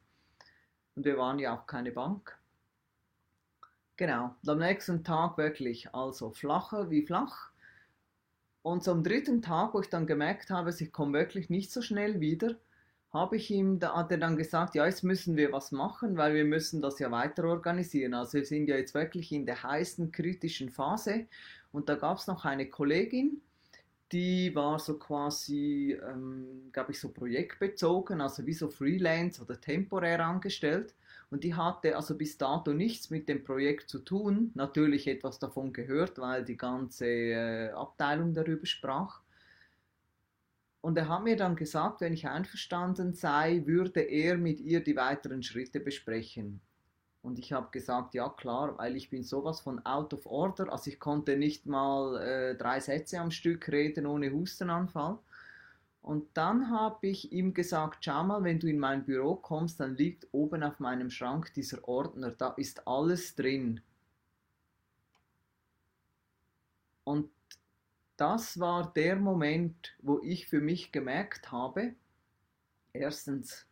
Und 0.94 1.04
wir 1.04 1.18
waren 1.18 1.40
ja 1.40 1.56
auch 1.58 1.66
keine 1.66 1.90
Bank. 1.90 2.38
Genau, 3.96 4.34
am 4.46 4.58
nächsten 4.58 5.04
Tag 5.04 5.38
wirklich, 5.38 5.94
also 5.94 6.30
flacher 6.30 6.90
wie 6.90 7.06
flach. 7.06 7.50
Und 8.62 8.84
so 8.84 8.92
am 8.92 9.02
dritten 9.02 9.40
Tag, 9.40 9.72
wo 9.72 9.80
ich 9.80 9.88
dann 9.88 10.06
gemerkt 10.06 10.50
habe, 10.50 10.74
ich 10.76 10.92
komme 10.92 11.18
wirklich 11.18 11.48
nicht 11.48 11.72
so 11.72 11.80
schnell 11.80 12.20
wieder, 12.20 12.56
habe 13.12 13.36
ich 13.36 13.50
ihm, 13.50 13.78
da 13.78 13.94
hat 13.96 14.10
er 14.10 14.18
dann 14.18 14.36
gesagt, 14.36 14.74
ja, 14.74 14.84
jetzt 14.84 15.02
müssen 15.02 15.36
wir 15.36 15.52
was 15.52 15.72
machen, 15.72 16.18
weil 16.18 16.34
wir 16.34 16.44
müssen 16.44 16.82
das 16.82 16.98
ja 16.98 17.10
weiter 17.10 17.44
organisieren. 17.44 18.12
Also 18.12 18.34
wir 18.38 18.44
sind 18.44 18.68
ja 18.68 18.76
jetzt 18.76 18.92
wirklich 18.92 19.32
in 19.32 19.46
der 19.46 19.62
heißen, 19.62 20.12
kritischen 20.12 20.68
Phase. 20.68 21.26
Und 21.72 21.88
da 21.88 21.94
gab 21.94 22.18
es 22.18 22.26
noch 22.26 22.44
eine 22.44 22.68
Kollegin, 22.68 23.40
die 24.12 24.54
war 24.54 24.78
so 24.78 24.98
quasi, 24.98 25.98
ähm, 26.06 26.70
glaube 26.72 26.92
ich, 26.92 27.00
so 27.00 27.08
projektbezogen, 27.08 28.20
also 28.20 28.46
wie 28.46 28.52
so 28.52 28.68
Freelance 28.68 29.42
oder 29.42 29.60
temporär 29.60 30.20
angestellt. 30.24 30.94
Und 31.30 31.42
die 31.42 31.54
hatte 31.54 31.96
also 31.96 32.16
bis 32.16 32.38
dato 32.38 32.72
nichts 32.72 33.10
mit 33.10 33.28
dem 33.28 33.42
Projekt 33.42 33.90
zu 33.90 33.98
tun, 33.98 34.52
natürlich 34.54 35.08
etwas 35.08 35.38
davon 35.38 35.72
gehört, 35.72 36.18
weil 36.18 36.44
die 36.44 36.56
ganze 36.56 37.06
äh, 37.06 37.70
Abteilung 37.70 38.32
darüber 38.32 38.66
sprach. 38.66 39.22
Und 40.80 40.96
er 40.96 41.08
hat 41.08 41.24
mir 41.24 41.36
dann 41.36 41.56
gesagt, 41.56 42.00
wenn 42.00 42.12
ich 42.12 42.28
einverstanden 42.28 43.12
sei, 43.12 43.62
würde 43.66 44.02
er 44.02 44.38
mit 44.38 44.60
ihr 44.60 44.84
die 44.84 44.94
weiteren 44.94 45.42
Schritte 45.42 45.80
besprechen. 45.80 46.60
Und 47.22 47.40
ich 47.40 47.52
habe 47.52 47.72
gesagt, 47.72 48.14
ja 48.14 48.28
klar, 48.28 48.78
weil 48.78 48.94
ich 48.94 49.10
bin 49.10 49.24
sowas 49.24 49.60
von 49.60 49.84
out 49.84 50.14
of 50.14 50.26
order. 50.26 50.72
Also 50.72 50.88
ich 50.90 51.00
konnte 51.00 51.36
nicht 51.36 51.66
mal 51.66 52.22
äh, 52.22 52.54
drei 52.54 52.78
Sätze 52.78 53.18
am 53.18 53.32
Stück 53.32 53.66
reden 53.66 54.06
ohne 54.06 54.30
Hustenanfall. 54.30 55.18
Und 56.06 56.28
dann 56.34 56.70
habe 56.70 57.08
ich 57.08 57.32
ihm 57.32 57.52
gesagt, 57.52 58.04
schau 58.04 58.22
mal, 58.22 58.44
wenn 58.44 58.60
du 58.60 58.68
in 58.68 58.78
mein 58.78 59.04
Büro 59.04 59.34
kommst, 59.34 59.80
dann 59.80 59.96
liegt 59.96 60.28
oben 60.30 60.62
auf 60.62 60.78
meinem 60.78 61.10
Schrank 61.10 61.52
dieser 61.54 61.88
Ordner, 61.88 62.30
da 62.30 62.50
ist 62.50 62.86
alles 62.86 63.34
drin. 63.34 63.80
Und 67.02 67.28
das 68.16 68.60
war 68.60 68.92
der 68.92 69.16
Moment, 69.16 69.96
wo 70.00 70.20
ich 70.22 70.46
für 70.46 70.60
mich 70.60 70.92
gemerkt 70.92 71.50
habe, 71.50 71.96
erstens, 72.92 73.66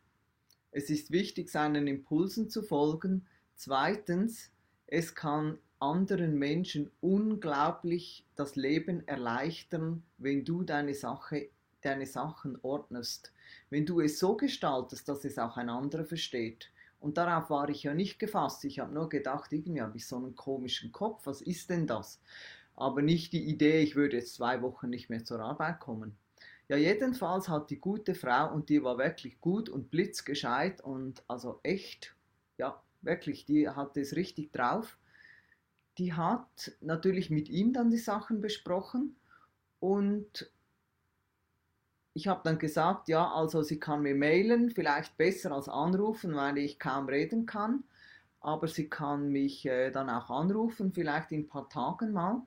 es 0.71 0.89
ist 0.89 1.11
wichtig, 1.11 1.49
seinen 1.49 1.87
Impulsen 1.87 2.49
zu 2.49 2.63
folgen. 2.63 3.25
Zweitens, 3.55 4.51
es 4.87 5.15
kann 5.15 5.57
anderen 5.79 6.37
Menschen 6.37 6.91
unglaublich 6.99 8.25
das 8.35 8.57
Leben 8.57 9.07
erleichtern, 9.07 10.03
wenn 10.17 10.43
du 10.43 10.63
deine 10.63 10.95
Sache 10.95 11.49
deine 11.85 12.05
Sachen 12.05 12.57
ordnest, 12.61 13.31
wenn 13.69 13.85
du 13.85 14.01
es 14.01 14.19
so 14.19 14.35
gestaltest, 14.35 15.07
dass 15.07 15.25
es 15.25 15.37
auch 15.37 15.57
ein 15.57 15.69
anderer 15.69 16.05
versteht. 16.05 16.71
Und 16.99 17.17
darauf 17.17 17.49
war 17.49 17.69
ich 17.69 17.83
ja 17.83 17.93
nicht 17.93 18.19
gefasst. 18.19 18.63
Ich 18.65 18.79
habe 18.79 18.93
nur 18.93 19.09
gedacht, 19.09 19.53
irgendwie 19.53 19.81
habe 19.81 19.97
ich 19.97 20.07
so 20.07 20.17
einen 20.17 20.35
komischen 20.35 20.91
Kopf. 20.91 21.25
Was 21.25 21.41
ist 21.41 21.69
denn 21.69 21.85
das? 21.85 22.19
aber 22.75 23.01
nicht 23.01 23.33
die 23.33 23.43
Idee, 23.45 23.81
ich 23.81 23.95
würde 23.95 24.17
jetzt 24.17 24.35
zwei 24.35 24.61
Wochen 24.61 24.89
nicht 24.89 25.09
mehr 25.09 25.23
zur 25.23 25.39
Arbeit 25.39 25.79
kommen. 25.79 26.15
Ja, 26.67 26.77
jedenfalls 26.77 27.47
hat 27.47 27.69
die 27.69 27.79
gute 27.79 28.15
Frau, 28.15 28.51
und 28.53 28.69
die 28.69 28.83
war 28.83 28.97
wirklich 28.97 29.39
gut 29.39 29.69
und 29.69 29.91
blitzgescheit 29.91 30.81
und 30.81 31.23
also 31.27 31.59
echt, 31.63 32.15
ja, 32.57 32.81
wirklich, 33.01 33.45
die 33.45 33.69
hatte 33.69 34.01
es 34.01 34.15
richtig 34.15 34.51
drauf. 34.51 34.97
Die 35.97 36.13
hat 36.13 36.73
natürlich 36.81 37.29
mit 37.29 37.49
ihm 37.49 37.71
dann 37.71 37.91
die 37.91 37.97
Sachen 37.97 38.41
besprochen 38.41 39.15
und 39.79 40.49
ich 42.15 42.29
habe 42.29 42.41
dann 42.45 42.57
gesagt, 42.57 43.09
ja, 43.09 43.29
also 43.33 43.61
sie 43.61 43.77
kann 43.77 44.01
mir 44.01 44.15
mailen, 44.15 44.71
vielleicht 44.71 45.17
besser 45.17 45.51
als 45.51 45.67
anrufen, 45.67 46.33
weil 46.33 46.57
ich 46.57 46.79
kaum 46.79 47.09
reden 47.09 47.45
kann, 47.45 47.83
aber 48.39 48.69
sie 48.69 48.89
kann 48.89 49.29
mich 49.29 49.65
äh, 49.65 49.91
dann 49.91 50.09
auch 50.09 50.29
anrufen, 50.29 50.93
vielleicht 50.93 51.33
in 51.33 51.41
ein 51.41 51.47
paar 51.49 51.67
Tagen 51.67 52.13
mal. 52.13 52.41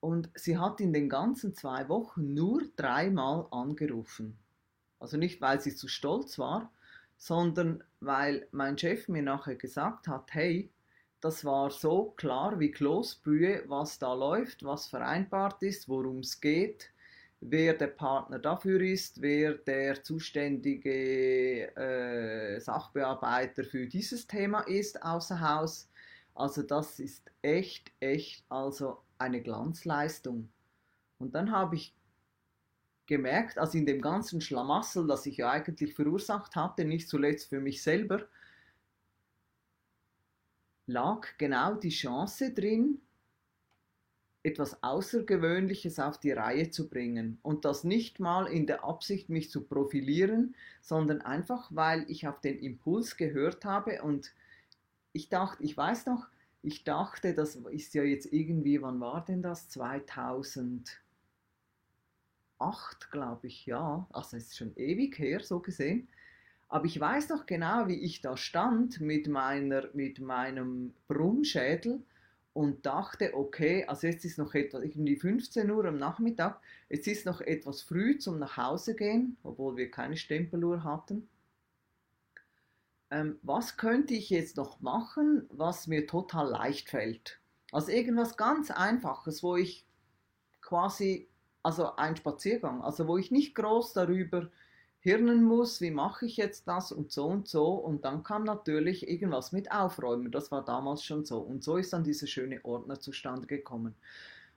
Und 0.00 0.30
sie 0.34 0.56
hat 0.56 0.80
in 0.80 0.94
den 0.94 1.10
ganzen 1.10 1.54
zwei 1.54 1.90
Wochen 1.90 2.32
nur 2.32 2.62
dreimal 2.74 3.46
angerufen. 3.50 4.38
Also 4.98 5.18
nicht, 5.18 5.42
weil 5.42 5.60
sie 5.60 5.74
zu 5.74 5.88
stolz 5.88 6.38
war, 6.38 6.72
sondern 7.18 7.84
weil 8.00 8.48
mein 8.50 8.78
Chef 8.78 9.08
mir 9.08 9.22
nachher 9.22 9.56
gesagt 9.56 10.08
hat, 10.08 10.32
hey, 10.32 10.72
das 11.20 11.44
war 11.44 11.70
so 11.70 12.14
klar 12.16 12.58
wie 12.60 12.70
Kloßbrühe, 12.70 13.64
was 13.66 13.98
da 13.98 14.14
läuft, 14.14 14.64
was 14.64 14.86
vereinbart 14.86 15.62
ist, 15.62 15.86
worum 15.90 16.20
es 16.20 16.40
geht, 16.40 16.92
wer 17.40 17.74
der 17.74 17.88
Partner 17.88 18.38
dafür 18.38 18.80
ist, 18.80 19.20
wer 19.22 19.54
der 19.54 20.02
zuständige 20.02 21.76
äh, 21.76 22.60
Sachbearbeiter 22.60 23.64
für 23.64 23.86
dieses 23.86 24.26
Thema 24.26 24.60
ist 24.62 25.02
außer 25.02 25.40
Haus. 25.40 25.88
Also 26.34 26.62
das 26.62 26.98
ist 26.98 27.30
echt, 27.42 27.92
echt, 28.00 28.44
also 28.48 29.02
eine 29.18 29.42
Glanzleistung. 29.42 30.48
Und 31.18 31.34
dann 31.34 31.50
habe 31.50 31.76
ich 31.76 31.94
gemerkt, 33.06 33.58
also 33.58 33.78
in 33.78 33.86
dem 33.86 34.02
ganzen 34.02 34.40
Schlamassel, 34.40 35.06
das 35.06 35.26
ich 35.26 35.38
ja 35.38 35.50
eigentlich 35.50 35.94
verursacht 35.94 36.56
hatte, 36.56 36.84
nicht 36.84 37.08
zuletzt 37.08 37.48
für 37.48 37.60
mich 37.60 37.82
selber, 37.82 38.26
lag 40.86 41.26
genau 41.38 41.74
die 41.74 41.90
Chance 41.90 42.52
drin, 42.52 43.00
etwas 44.46 44.80
Außergewöhnliches 44.82 45.98
auf 45.98 46.20
die 46.20 46.30
Reihe 46.30 46.70
zu 46.70 46.88
bringen. 46.88 47.38
Und 47.42 47.64
das 47.64 47.82
nicht 47.82 48.20
mal 48.20 48.46
in 48.46 48.68
der 48.68 48.84
Absicht, 48.84 49.28
mich 49.28 49.50
zu 49.50 49.64
profilieren, 49.64 50.54
sondern 50.80 51.20
einfach, 51.20 51.68
weil 51.74 52.08
ich 52.08 52.28
auf 52.28 52.40
den 52.40 52.60
Impuls 52.60 53.16
gehört 53.16 53.64
habe 53.64 54.02
und 54.02 54.32
ich 55.12 55.28
dachte, 55.28 55.64
ich 55.64 55.76
weiß 55.76 56.06
noch, 56.06 56.28
ich 56.62 56.84
dachte, 56.84 57.34
das 57.34 57.56
ist 57.56 57.94
ja 57.94 58.04
jetzt 58.04 58.32
irgendwie, 58.32 58.80
wann 58.82 59.00
war 59.00 59.24
denn 59.24 59.42
das? 59.42 59.68
2008, 59.68 60.96
glaube 63.10 63.48
ich, 63.48 63.66
ja. 63.66 64.06
Also 64.12 64.36
es 64.36 64.48
ist 64.48 64.56
schon 64.56 64.76
ewig 64.76 65.18
her, 65.18 65.40
so 65.40 65.58
gesehen. 65.58 66.06
Aber 66.68 66.84
ich 66.84 67.00
weiß 67.00 67.30
noch 67.30 67.46
genau, 67.46 67.88
wie 67.88 68.00
ich 68.00 68.20
da 68.20 68.36
stand 68.36 69.00
mit, 69.00 69.26
meiner, 69.26 69.88
mit 69.92 70.20
meinem 70.20 70.94
Brummschädel 71.08 72.02
und 72.56 72.86
dachte, 72.86 73.34
okay, 73.36 73.84
also 73.86 74.06
jetzt 74.06 74.24
ist 74.24 74.38
noch 74.38 74.54
etwa 74.54 74.80
irgendwie 74.80 75.16
15 75.16 75.70
Uhr 75.70 75.84
am 75.84 75.98
Nachmittag, 75.98 76.58
es 76.88 77.06
ist 77.06 77.26
noch 77.26 77.42
etwas 77.42 77.82
früh 77.82 78.18
zum 78.18 78.38
nach 78.38 78.56
Hause 78.56 78.94
gehen, 78.96 79.36
obwohl 79.42 79.76
wir 79.76 79.90
keine 79.90 80.16
Stempeluhr 80.16 80.82
hatten. 80.82 81.28
ähm, 83.10 83.38
was 83.42 83.76
könnte 83.76 84.14
ich 84.14 84.30
jetzt 84.30 84.56
noch 84.56 84.80
machen, 84.80 85.46
was 85.50 85.86
mir 85.86 86.06
total 86.06 86.48
leicht 86.48 86.88
fällt? 86.90 87.40
Also 87.72 87.92
irgendwas 87.92 88.36
ganz 88.36 88.70
Einfaches, 88.70 89.42
wo 89.42 89.56
ich 89.56 89.84
quasi, 90.62 91.28
also 91.62 91.96
ein 91.96 92.16
Spaziergang, 92.16 92.82
also 92.82 93.06
wo 93.06 93.18
ich 93.18 93.30
nicht 93.30 93.54
groß 93.54 93.92
darüber 93.92 94.50
hirnen 95.06 95.44
muss, 95.44 95.80
wie 95.80 95.92
mache 95.92 96.26
ich 96.26 96.36
jetzt 96.36 96.66
das 96.66 96.90
und 96.90 97.12
so 97.12 97.26
und 97.26 97.46
so. 97.46 97.74
Und 97.74 98.04
dann 98.04 98.24
kam 98.24 98.42
natürlich 98.42 99.08
irgendwas 99.08 99.52
mit 99.52 99.70
Aufräumen. 99.70 100.32
Das 100.32 100.50
war 100.50 100.64
damals 100.64 101.04
schon 101.04 101.24
so. 101.24 101.38
Und 101.38 101.62
so 101.62 101.76
ist 101.76 101.92
dann 101.92 102.02
dieser 102.02 102.26
schöne 102.26 102.58
Ordner 102.64 102.98
zustande 102.98 103.46
gekommen. 103.46 103.94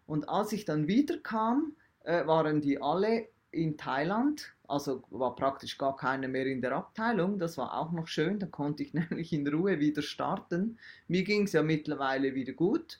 Und 0.08 0.28
als 0.28 0.52
ich 0.52 0.66
dann 0.66 0.88
wiederkam, 0.88 1.74
äh, 2.04 2.26
waren 2.26 2.62
die 2.62 2.82
alle 2.82 3.28
in 3.52 3.78
Thailand, 3.78 4.52
also 4.68 5.04
war 5.12 5.36
praktisch 5.36 5.78
gar 5.78 5.96
keiner 5.96 6.28
mehr 6.28 6.48
in 6.48 6.64
der 6.64 6.72
Abteilung. 6.72 7.38
Das 7.38 7.56
war 7.60 7.78
auch 7.78 7.92
noch 7.92 8.08
schön, 8.08 8.40
da 8.40 8.48
konnte 8.48 8.82
ich 8.82 8.94
nämlich 8.96 9.32
in 9.32 9.48
Ruhe 9.48 9.80
wieder 9.80 10.02
starten. 10.02 10.80
Mir 11.08 11.24
ging 11.24 11.44
es 11.44 11.54
ja 11.54 11.62
mittlerweile 11.62 12.34
wieder 12.34 12.54
gut 12.54 13.00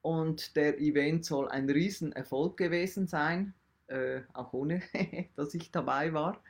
und 0.00 0.56
der 0.56 0.80
Event 0.80 1.26
soll 1.26 1.46
ein 1.50 1.68
Riesenerfolg 1.68 2.56
gewesen 2.56 3.06
sein, 3.06 3.52
äh, 3.88 4.22
auch 4.32 4.54
ohne 4.54 4.80
dass 5.36 5.52
ich 5.52 5.70
dabei 5.70 6.14
war. 6.14 6.40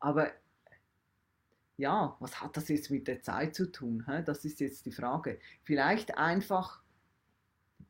Aber 0.00 0.30
ja, 1.76 2.16
was 2.20 2.40
hat 2.40 2.56
das 2.56 2.68
jetzt 2.68 2.90
mit 2.90 3.06
der 3.06 3.22
Zeit 3.22 3.54
zu 3.54 3.70
tun? 3.70 4.04
Das 4.26 4.44
ist 4.44 4.60
jetzt 4.60 4.84
die 4.86 4.92
Frage. 4.92 5.38
Vielleicht 5.62 6.18
einfach, 6.18 6.82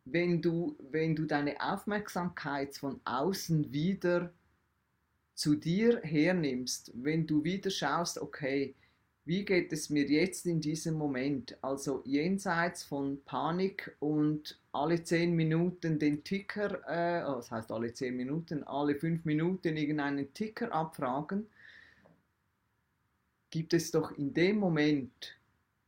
wenn 0.05 0.43
du, 0.43 0.77
wenn 0.91 1.17
du 1.17 1.25
deine 1.25 1.61
Aufmerksamkeit 1.61 2.77
von 2.77 3.01
außen 3.05 3.73
wieder 3.73 4.33
zu 5.35 5.55
dir 5.55 6.01
hernimmst, 6.03 6.93
wenn 6.95 7.27
du 7.27 7.45
wieder 7.45 7.71
schaust, 7.71 8.19
okay, 8.19 8.75
wie 9.29 9.45
geht 9.45 9.75
es 9.75 9.91
mir 9.91 10.07
jetzt 10.07 10.47
in 10.47 10.61
diesem 10.61 10.95
Moment? 10.95 11.57
Also 11.63 12.03
jenseits 12.07 12.83
von 12.83 13.23
Panik 13.25 13.95
und 14.01 14.59
alle 14.73 15.03
zehn 15.05 15.35
Minuten 15.37 15.99
den 15.99 16.25
Ticker, 16.25 16.81
äh, 16.89 17.23
oh, 17.29 17.37
das 17.37 17.51
heißt 17.51 17.71
alle 17.71 17.93
zehn 17.93 18.17
Minuten, 18.17 18.65
alle 18.65 18.95
fünf 18.95 19.27
Minuten 19.27 19.77
irgendeinen 19.77 20.33
Ticker 20.33 20.73
abfragen, 20.73 21.47
gibt 23.51 23.73
es 23.75 23.91
doch 23.91 24.13
in 24.13 24.35
dem 24.35 24.59
Moment, 24.59 25.37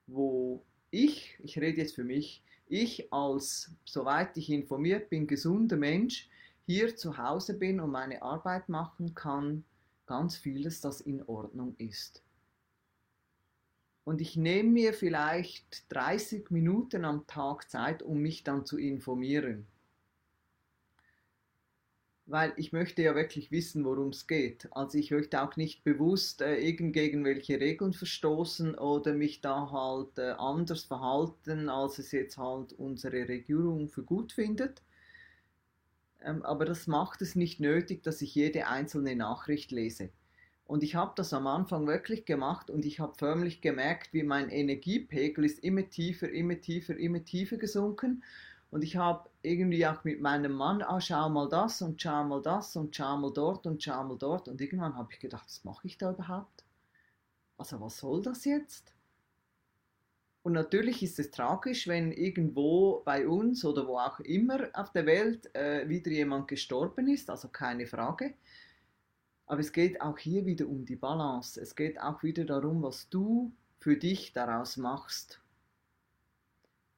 wo 0.07 0.65
ich, 0.91 1.39
ich 1.43 1.59
rede 1.59 1.79
jetzt 1.79 1.95
für 1.95 2.05
mich, 2.05 2.43
ich 2.67 3.13
als, 3.13 3.71
soweit 3.85 4.37
ich 4.37 4.51
informiert 4.51 5.11
bin, 5.11 5.27
gesunder 5.27 5.77
Mensch, 5.77 6.29
hier 6.67 6.97
zu 6.97 7.19
Hause 7.19 7.55
bin 7.55 7.81
und 7.81 7.91
meine 7.91 8.23
Arbeit 8.23 8.69
machen 8.69 9.15
kann, 9.15 9.65
ganz 10.07 10.37
vieles, 10.37 10.81
das 10.81 11.01
in 11.01 11.23
Ordnung 11.25 11.75
ist. 11.79 12.23
Und 14.05 14.21
ich 14.21 14.37
nehme 14.37 14.71
mir 14.71 14.93
vielleicht 14.93 15.85
30 15.93 16.51
Minuten 16.51 17.05
am 17.05 17.27
Tag 17.27 17.71
Zeit, 17.71 18.03
um 18.03 18.19
mich 18.19 18.45
dann 18.45 18.67
zu 18.67 18.79
informieren 18.79 19.67
weil 22.31 22.53
ich 22.57 22.73
möchte 22.73 23.03
ja 23.03 23.15
wirklich 23.15 23.51
wissen, 23.51 23.85
worum 23.85 24.11
es 24.11 24.27
geht. 24.27 24.69
Also 24.71 24.99
ich 24.99 25.11
möchte 25.11 25.43
auch 25.43 25.57
nicht 25.57 25.83
bewusst 25.83 26.43
äh, 26.43 26.57
irgend 26.57 26.93
gegen 26.93 27.25
welche 27.25 27.59
Regeln 27.59 27.93
verstoßen 27.93 28.77
oder 28.77 29.15
mich 29.15 29.41
da 29.41 29.71
halt 29.71 30.19
äh, 30.19 30.31
anders 30.39 30.85
verhalten, 30.85 31.69
als 31.69 31.99
es 31.99 32.13
jetzt 32.13 32.39
halt 32.39 32.73
unsere 32.75 33.29
Regierung 33.29 33.89
für 33.89 34.05
gut 34.05 34.33
findet. 34.33 34.83
Ähm, 36.23 36.43
aber 36.45 36.65
das 36.65 36.87
macht 36.87 37.21
es 37.21 37.35
nicht 37.35 37.59
nötig, 37.59 38.03
dass 38.05 38.23
ich 38.23 38.35
jede 38.35 38.69
einzelne 38.69 39.17
Nachricht 39.17 39.73
lese. 39.73 40.11
Und 40.65 40.85
ich 40.85 40.95
habe 40.95 41.13
das 41.17 41.33
am 41.33 41.49
Anfang 41.49 41.89
wirklich 41.89 42.27
gemacht 42.27 42.71
und 42.71 42.85
ich 42.85 43.01
habe 43.01 43.15
förmlich 43.19 43.61
gemerkt, 43.61 44.13
wie 44.13 44.23
mein 44.23 44.51
Energiepegel 44.51 45.45
ist 45.45 45.59
immer 45.65 45.89
tiefer, 45.91 46.31
immer 46.31 46.61
tiefer, 46.61 46.97
immer 46.97 47.25
tiefer 47.25 47.57
gesunken. 47.57 48.23
Und 48.71 48.83
ich 48.83 48.97
habe 48.97 49.29
irgendwie 49.43 49.87
auch 49.87 50.05
mit 50.05 50.21
meinem 50.21 50.53
Mann, 50.53 50.83
ah, 50.83 51.01
schau 51.01 51.29
mal 51.29 51.49
das 51.49 51.83
und 51.83 52.01
schau 52.01 52.25
mal 52.25 52.41
das 52.41 52.77
und 52.77 52.95
schau 52.95 53.17
mal 53.17 53.33
dort 53.33 53.67
und 53.67 53.83
schau 53.83 54.05
mal 54.05 54.17
dort. 54.17 54.49
Und 54.49 54.61
irgendwann 54.61 54.97
habe 54.97 55.13
ich 55.13 55.19
gedacht, 55.19 55.45
was 55.47 55.65
mache 55.65 55.87
ich 55.87 55.99
da 55.99 56.13
überhaupt? 56.13 56.65
Also 57.59 57.81
was 57.81 57.99
soll 57.99 58.23
das 58.23 58.45
jetzt? 58.45 58.95
Und 60.43 60.55
natürlich 60.55 61.03
ist 61.03 61.19
es 61.19 61.31
tragisch, 61.31 61.87
wenn 61.87 62.13
irgendwo 62.13 63.03
bei 63.05 63.29
uns 63.29 63.65
oder 63.65 63.87
wo 63.87 63.99
auch 63.99 64.21
immer 64.21 64.69
auf 64.73 64.91
der 64.93 65.05
Welt 65.05 65.55
äh, 65.55 65.87
wieder 65.89 66.11
jemand 66.11 66.49
gestorben 66.49 67.09
ist, 67.09 67.29
also 67.29 67.49
keine 67.49 67.87
Frage. 67.87 68.35
Aber 69.47 69.61
es 69.61 69.73
geht 69.73 70.01
auch 70.01 70.17
hier 70.17 70.47
wieder 70.47 70.67
um 70.67 70.87
die 70.87 70.97
Balance. 70.97 71.61
Es 71.61 71.75
geht 71.75 72.01
auch 72.01 72.23
wieder 72.23 72.45
darum, 72.45 72.83
was 72.83 73.09
du 73.11 73.53
für 73.81 73.97
dich 73.97 74.33
daraus 74.33 74.77
machst. 74.77 75.40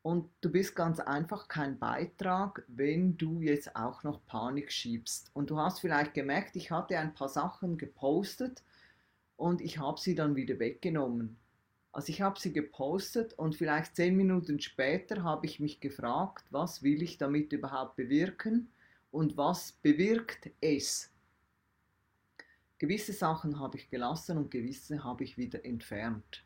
Und 0.02 0.28
du 0.40 0.50
bist 0.50 0.74
ganz 0.74 0.98
einfach 0.98 1.46
kein 1.46 1.78
Beitrag, 1.78 2.64
wenn 2.66 3.16
du 3.16 3.40
jetzt 3.40 3.76
auch 3.76 4.02
noch 4.02 4.26
Panik 4.26 4.72
schiebst. 4.72 5.30
Und 5.32 5.50
du 5.50 5.58
hast 5.58 5.80
vielleicht 5.80 6.12
gemerkt, 6.12 6.56
ich 6.56 6.72
hatte 6.72 6.98
ein 6.98 7.14
paar 7.14 7.28
Sachen 7.28 7.78
gepostet 7.78 8.64
und 9.36 9.60
ich 9.60 9.78
habe 9.78 10.00
sie 10.00 10.16
dann 10.16 10.34
wieder 10.34 10.58
weggenommen. 10.58 11.36
Also 11.92 12.08
ich 12.08 12.20
habe 12.20 12.40
sie 12.40 12.52
gepostet 12.52 13.34
und 13.34 13.54
vielleicht 13.54 13.94
zehn 13.94 14.16
Minuten 14.16 14.58
später 14.60 15.22
habe 15.22 15.46
ich 15.46 15.60
mich 15.60 15.78
gefragt, 15.78 16.46
was 16.50 16.82
will 16.82 17.02
ich 17.02 17.18
damit 17.18 17.52
überhaupt 17.52 17.96
bewirken 17.96 18.72
und 19.12 19.36
was 19.36 19.72
bewirkt 19.72 20.50
es. 20.60 21.12
Gewisse 22.78 23.12
Sachen 23.12 23.60
habe 23.60 23.78
ich 23.78 23.88
gelassen 23.88 24.38
und 24.38 24.50
gewisse 24.50 25.04
habe 25.04 25.22
ich 25.22 25.36
wieder 25.36 25.64
entfernt 25.64 26.44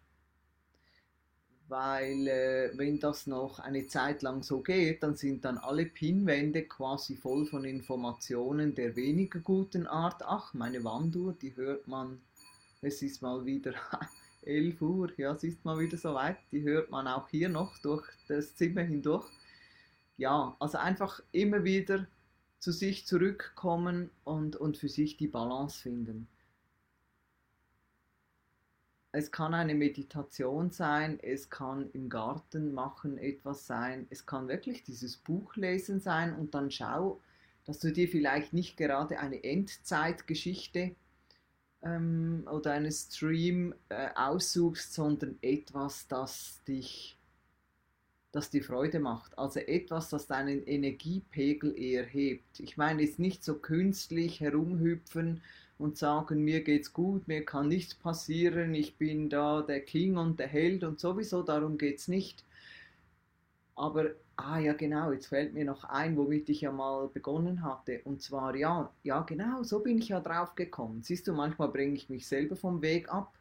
weil 1.69 2.29
äh, 2.29 2.71
wenn 2.77 3.01
das 3.01 3.27
noch 3.27 3.59
eine 3.59 3.89
Zeit 3.89 4.23
lang 4.23 4.43
so 4.43 4.61
geht, 4.61 5.03
dann 5.03 5.17
sind 5.17 5.45
dann 5.45 5.59
alle 5.59 5.87
Pinwände 5.87 6.65
quasi 6.65 7.17
voll 7.17 7.47
von 7.47 7.65
Informationen 7.65 8.75
der 8.75 8.95
weniger 8.97 9.41
guten 9.41 9.87
Art. 9.87 10.23
Ach, 10.25 10.55
meine 10.55 10.85
Wanduhr, 10.85 11.35
die 11.35 11.57
hört 11.57 11.89
man, 11.89 12.21
es 12.83 13.03
ist 13.03 13.23
mal 13.23 13.45
wieder 13.45 13.75
11 14.43 14.81
Uhr, 14.81 15.13
ja, 15.17 15.33
es 15.33 15.43
ist 15.43 15.65
mal 15.65 15.79
wieder 15.79 15.97
soweit, 15.97 16.37
die 16.53 16.63
hört 16.63 16.91
man 16.91 17.09
auch 17.09 17.29
hier 17.29 17.49
noch 17.49 17.77
durch 17.79 18.07
das 18.29 18.55
Zimmer 18.55 18.83
hindurch. 18.83 19.27
Ja, 20.19 20.57
also 20.61 20.79
einfach 20.79 21.21
immer 21.33 21.65
wieder 21.65 22.07
zu 22.61 22.73
sich 22.73 23.07
zurückkommen 23.07 24.11
und, 24.25 24.57
und 24.57 24.79
für 24.79 24.89
sich 24.89 25.17
die 25.17 25.29
Balance 25.29 25.81
finden. 25.81 26.29
Es 29.17 29.31
kann 29.31 29.55
eine 29.55 29.75
Meditation 29.75 30.71
sein, 30.71 31.19
es 31.23 31.49
kann 31.49 31.89
im 31.95 32.11
Garten 32.11 32.75
machen 32.75 33.17
etwas 33.17 33.67
sein, 33.67 34.07
es 34.11 34.27
kann 34.27 34.47
wirklich 34.47 34.83
dieses 34.83 35.17
Buch 35.17 35.57
lesen 35.57 36.01
sein 36.01 36.37
und 36.37 36.55
dann 36.55 36.71
schau, 36.71 37.23
dass 37.65 37.79
du 37.79 37.91
dir 37.91 38.09
vielleicht 38.09 38.53
nicht 38.53 38.77
gerade 38.77 39.19
eine 39.19 39.43
Endzeitgeschichte 39.43 40.95
ähm, 41.83 42.47
oder 42.53 42.73
einen 42.73 42.93
Stream 42.93 43.75
äh, 43.89 44.11
aussuchst, 44.15 44.93
sondern 44.93 45.39
etwas, 45.41 46.07
das 46.09 46.63
dich, 46.69 47.19
das 48.33 48.51
dir 48.51 48.63
Freude 48.63 49.01
macht. 49.01 49.39
Also 49.39 49.61
etwas, 49.61 50.11
das 50.11 50.27
deinen 50.27 50.63
Energiepegel 50.67 51.75
eher 51.75 52.05
hebt. 52.05 52.61
Ich 52.61 52.77
meine 52.77 53.01
jetzt 53.01 53.19
nicht 53.19 53.43
so 53.43 53.55
künstlich 53.55 54.41
herumhüpfen 54.41 55.41
und 55.79 55.99
sagen, 55.99 56.43
mir 56.43 56.63
geht's 56.65 56.93
gut, 56.93 57.29
mir 57.29 57.45
kann 57.45 57.69
nichts 57.69 57.95
passieren, 57.95 58.75
ich 58.75 58.97
bin 58.97 59.29
da 59.29 59.63
der 59.63 59.81
King 59.81 60.17
und 60.17 60.39
der 60.39 60.49
Held 60.49 60.85
und 60.85 61.01
sowieso, 61.01 61.43
darum 61.43 61.79
geht's 61.79 62.09
nicht. 62.09 62.45
Aber, 63.75 64.13
ah 64.37 64.59
ja 64.59 64.73
genau, 64.73 65.13
jetzt 65.13 65.27
fällt 65.27 65.53
mir 65.53 65.67
noch 65.67 65.85
ein, 65.85 66.17
womit 66.17 66.49
ich 66.49 66.63
ja 66.63 66.73
mal 66.73 67.09
begonnen 67.09 67.63
hatte. 67.63 68.01
Und 68.05 68.23
zwar, 68.23 68.57
ja, 68.57 68.91
ja 69.03 69.21
genau, 69.21 69.63
so 69.65 69.81
bin 69.81 69.99
ich 69.99 70.09
ja 70.09 70.21
drauf 70.21 70.55
gekommen. 70.55 71.03
Siehst 71.03 71.29
du, 71.29 71.35
manchmal 71.35 71.69
bringe 71.69 71.95
ich 71.95 72.09
mich 72.09 72.27
selber 72.27 72.57
vom 72.57 72.81
Weg 72.81 73.13
ab. 73.13 73.39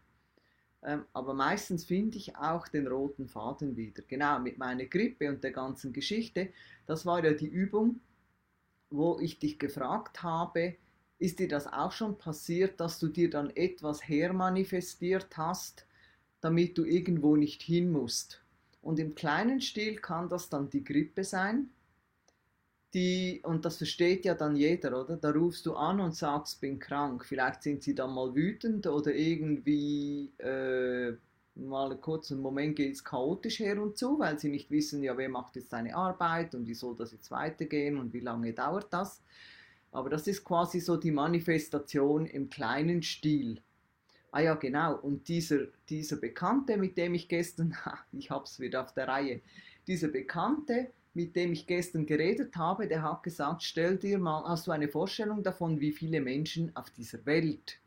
Ähm, 0.83 1.05
aber 1.13 1.33
meistens 1.33 1.85
finde 1.85 2.17
ich 2.17 2.35
auch 2.35 2.67
den 2.67 2.87
roten 2.87 3.27
Faden 3.29 3.77
wieder. 3.77 4.03
Genau, 4.07 4.39
mit 4.39 4.57
meiner 4.57 4.85
Grippe 4.85 5.29
und 5.29 5.41
der 5.43 5.51
ganzen 5.51 5.93
Geschichte. 5.93 6.49
Das 6.85 7.05
war 7.05 7.23
ja 7.23 7.31
die 7.31 7.47
Übung, 7.47 8.01
wo 8.89 9.17
ich 9.19 9.39
dich 9.39 9.57
gefragt 9.57 10.21
habe, 10.21 10.75
ist 11.19 11.39
dir 11.39 11.47
das 11.47 11.67
auch 11.67 11.91
schon 11.91 12.17
passiert, 12.17 12.79
dass 12.79 12.99
du 12.99 13.07
dir 13.07 13.29
dann 13.29 13.49
etwas 13.55 14.07
hermanifestiert 14.07 15.37
hast, 15.37 15.85
damit 16.41 16.77
du 16.77 16.83
irgendwo 16.83 17.35
nicht 17.35 17.61
hin 17.61 17.91
musst? 17.91 18.41
Und 18.81 18.99
im 18.99 19.15
kleinen 19.15 19.61
Stil 19.61 19.95
kann 19.95 20.29
das 20.29 20.49
dann 20.49 20.69
die 20.69 20.83
Grippe 20.83 21.23
sein. 21.23 21.69
Die, 22.93 23.41
und 23.43 23.65
das 23.65 23.77
versteht 23.77 24.23
ja 24.25 24.35
dann 24.35 24.55
jeder, 24.55 25.01
oder? 25.01 25.17
Da 25.17 25.31
rufst 25.31 25.65
du 25.65 25.73
an 25.75 25.99
und 25.99 26.15
sagst, 26.15 26.61
bin 26.61 26.79
krank. 26.79 27.25
Vielleicht 27.25 27.63
sind 27.63 27.83
sie 27.83 27.95
dann 27.95 28.13
mal 28.13 28.35
wütend 28.35 28.87
oder 28.87 29.13
irgendwie 29.13 30.31
äh, 30.37 31.13
mal 31.55 31.91
einen 31.91 32.01
kurzen 32.01 32.41
Moment 32.41 32.75
geht 32.75 32.93
es 32.93 33.03
chaotisch 33.03 33.59
her 33.59 33.81
und 33.81 33.97
zu, 33.97 34.19
weil 34.19 34.39
sie 34.39 34.49
nicht 34.49 34.69
wissen, 34.71 35.01
ja, 35.03 35.17
wer 35.17 35.29
macht 35.29 35.55
jetzt 35.55 35.69
seine 35.69 35.95
Arbeit 35.95 36.53
und 36.55 36.67
wie 36.67 36.73
soll 36.73 36.95
das 36.95 37.11
jetzt 37.11 37.31
weitergehen 37.31 37.97
und 37.97 38.13
wie 38.13 38.19
lange 38.19 38.53
dauert 38.53 38.91
das. 38.91 39.21
Aber 39.95 40.09
das 40.09 40.27
ist 40.27 40.43
quasi 40.43 40.81
so 40.81 40.97
die 40.97 41.11
Manifestation 41.11 42.25
im 42.25 42.49
kleinen 42.49 43.01
Stil. 43.01 43.61
Ah 44.31 44.41
ja, 44.41 44.55
genau. 44.55 44.97
Und 44.97 45.29
dieser, 45.29 45.67
dieser 45.87 46.17
Bekannte, 46.17 46.75
mit 46.75 46.97
dem 46.97 47.13
ich 47.13 47.29
gestern, 47.29 47.73
ich 48.11 48.29
hab's 48.29 48.59
wieder 48.59 48.83
auf 48.83 48.93
der 48.93 49.07
Reihe, 49.07 49.39
dieser 49.87 50.09
Bekannte, 50.09 50.91
mit 51.13 51.37
dem 51.37 51.53
ich 51.53 51.65
gestern 51.65 52.05
geredet 52.05 52.57
habe, 52.57 52.89
der 52.89 53.03
hat 53.03 53.23
gesagt, 53.23 53.63
stell 53.63 53.97
dir 53.97 54.19
mal, 54.19 54.43
hast 54.43 54.67
du 54.67 54.71
eine 54.71 54.89
Vorstellung 54.89 55.43
davon, 55.43 55.79
wie 55.79 55.93
viele 55.93 56.19
Menschen 56.19 56.75
auf 56.75 56.89
dieser 56.89 57.25
Welt 57.25 57.79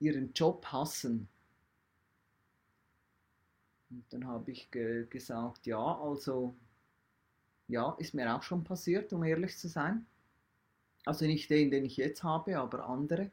ihren 0.00 0.34
Job 0.34 0.66
hassen? 0.66 1.28
Und 3.88 4.04
dann 4.10 4.26
habe 4.26 4.50
ich 4.50 4.70
ge 4.70 5.06
gesagt, 5.08 5.64
ja, 5.64 5.98
also, 5.98 6.54
ja, 7.68 7.96
ist 7.98 8.12
mir 8.12 8.36
auch 8.36 8.42
schon 8.42 8.64
passiert, 8.64 9.14
um 9.14 9.24
ehrlich 9.24 9.56
zu 9.56 9.68
sein. 9.68 10.04
Also 11.04 11.26
nicht 11.26 11.50
den, 11.50 11.70
den 11.70 11.84
ich 11.84 11.96
jetzt 11.96 12.22
habe, 12.22 12.58
aber 12.58 12.88
andere. 12.88 13.30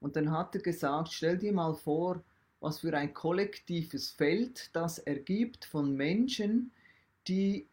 Und 0.00 0.16
dann 0.16 0.30
hat 0.30 0.54
er 0.54 0.62
gesagt, 0.62 1.12
stell 1.12 1.38
dir 1.38 1.52
mal 1.52 1.74
vor, 1.74 2.22
was 2.60 2.80
für 2.80 2.96
ein 2.96 3.14
kollektives 3.14 4.10
Feld 4.10 4.70
das 4.72 4.98
ergibt 4.98 5.64
von 5.64 5.96
Menschen, 5.96 6.72
die 7.26 7.66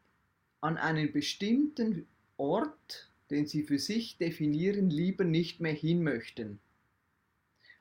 an 0.62 0.78
einen 0.78 1.12
bestimmten 1.12 2.08
Ort, 2.38 3.12
den 3.30 3.47
sie 3.47 3.63
für 3.63 3.80
sich 3.80 4.17
definieren, 4.17 4.89
lieber 4.89 5.23
nicht 5.23 5.60
mehr 5.60 5.73
hin 5.73 6.04
möchten. 6.04 6.60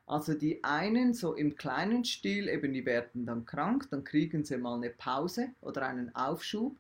Also 0.07 0.35
die 0.35 0.63
einen 0.65 1.15
so 1.15 1.35
im 1.35 1.57
kleinen 1.57 2.05
Stil, 2.05 2.49
eben 2.49 2.75
die 2.75 2.85
werden 2.85 3.25
dann 3.25 3.47
krank, 3.47 3.89
dann 3.91 4.05
kriegen 4.05 4.45
sie 4.45 4.59
mal 4.59 4.77
eine 4.77 4.91
Pause 4.91 5.49
oder 5.63 5.87
einen 5.87 6.15
Aufschub. 6.15 6.77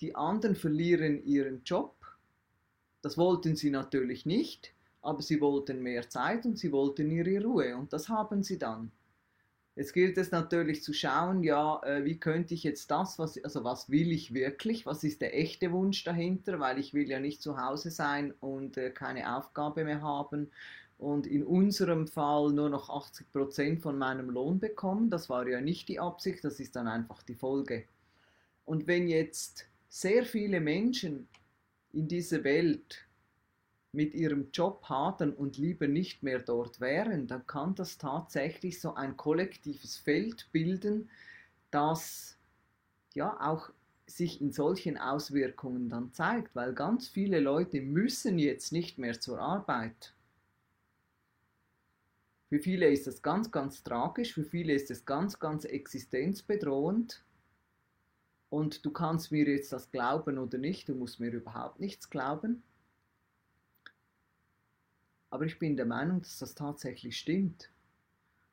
Die 0.00 0.16
anderen 0.16 0.56
verlieren 0.56 1.24
ihren 1.24 1.62
Job. 1.64 1.93
Das 3.04 3.18
wollten 3.18 3.54
sie 3.54 3.68
natürlich 3.68 4.24
nicht, 4.24 4.72
aber 5.02 5.20
sie 5.20 5.42
wollten 5.42 5.82
mehr 5.82 6.08
Zeit 6.08 6.46
und 6.46 6.58
sie 6.58 6.72
wollten 6.72 7.10
ihre 7.10 7.44
Ruhe 7.44 7.76
und 7.76 7.92
das 7.92 8.08
haben 8.08 8.42
sie 8.42 8.58
dann. 8.58 8.92
Jetzt 9.76 9.92
gilt 9.92 10.16
es 10.16 10.30
natürlich 10.30 10.82
zu 10.82 10.94
schauen, 10.94 11.42
ja, 11.42 11.82
äh, 11.82 12.06
wie 12.06 12.18
könnte 12.18 12.54
ich 12.54 12.62
jetzt 12.62 12.90
das, 12.90 13.18
was, 13.18 13.36
also 13.44 13.62
was 13.62 13.90
will 13.90 14.10
ich 14.10 14.32
wirklich, 14.32 14.86
was 14.86 15.04
ist 15.04 15.20
der 15.20 15.38
echte 15.38 15.70
Wunsch 15.72 16.02
dahinter, 16.04 16.60
weil 16.60 16.78
ich 16.78 16.94
will 16.94 17.06
ja 17.10 17.20
nicht 17.20 17.42
zu 17.42 17.60
Hause 17.60 17.90
sein 17.90 18.32
und 18.40 18.78
äh, 18.78 18.88
keine 18.88 19.36
Aufgabe 19.36 19.84
mehr 19.84 20.00
haben 20.00 20.50
und 20.96 21.26
in 21.26 21.44
unserem 21.44 22.06
Fall 22.06 22.52
nur 22.52 22.70
noch 22.70 22.88
80 22.88 23.30
Prozent 23.32 23.82
von 23.82 23.98
meinem 23.98 24.30
Lohn 24.30 24.60
bekommen. 24.60 25.10
Das 25.10 25.28
war 25.28 25.46
ja 25.46 25.60
nicht 25.60 25.90
die 25.90 26.00
Absicht, 26.00 26.42
das 26.42 26.58
ist 26.58 26.74
dann 26.74 26.88
einfach 26.88 27.22
die 27.22 27.34
Folge. 27.34 27.84
Und 28.64 28.86
wenn 28.86 29.08
jetzt 29.08 29.66
sehr 29.90 30.24
viele 30.24 30.58
Menschen 30.62 31.28
in 31.94 32.08
dieser 32.08 32.44
Welt 32.44 33.06
mit 33.92 34.14
ihrem 34.14 34.50
Job 34.52 34.84
hadern 34.88 35.32
und 35.32 35.56
lieber 35.56 35.86
nicht 35.86 36.22
mehr 36.22 36.40
dort 36.40 36.80
wären, 36.80 37.26
dann 37.26 37.46
kann 37.46 37.74
das 37.74 37.96
tatsächlich 37.96 38.80
so 38.80 38.94
ein 38.94 39.16
kollektives 39.16 39.96
Feld 39.96 40.48
bilden, 40.52 41.08
das 41.70 42.36
ja 43.14 43.38
auch 43.40 43.70
sich 44.06 44.40
in 44.40 44.52
solchen 44.52 44.98
Auswirkungen 44.98 45.88
dann 45.88 46.12
zeigt, 46.12 46.54
weil 46.54 46.74
ganz 46.74 47.08
viele 47.08 47.40
Leute 47.40 47.80
müssen 47.80 48.38
jetzt 48.38 48.72
nicht 48.72 48.98
mehr 48.98 49.18
zur 49.18 49.38
Arbeit. 49.38 50.14
Für 52.48 52.58
viele 52.58 52.88
ist 52.88 53.06
das 53.06 53.22
ganz, 53.22 53.50
ganz 53.50 53.82
tragisch, 53.82 54.34
für 54.34 54.44
viele 54.44 54.74
ist 54.74 54.90
es 54.90 55.04
ganz, 55.06 55.38
ganz 55.38 55.64
existenzbedrohend. 55.64 57.23
Und 58.54 58.86
du 58.86 58.92
kannst 58.92 59.32
mir 59.32 59.48
jetzt 59.48 59.72
das 59.72 59.90
glauben 59.90 60.38
oder 60.38 60.58
nicht, 60.58 60.88
du 60.88 60.94
musst 60.94 61.18
mir 61.18 61.32
überhaupt 61.32 61.80
nichts 61.80 62.08
glauben. 62.08 62.62
Aber 65.28 65.44
ich 65.44 65.58
bin 65.58 65.76
der 65.76 65.86
Meinung, 65.86 66.22
dass 66.22 66.38
das 66.38 66.54
tatsächlich 66.54 67.18
stimmt. 67.18 67.72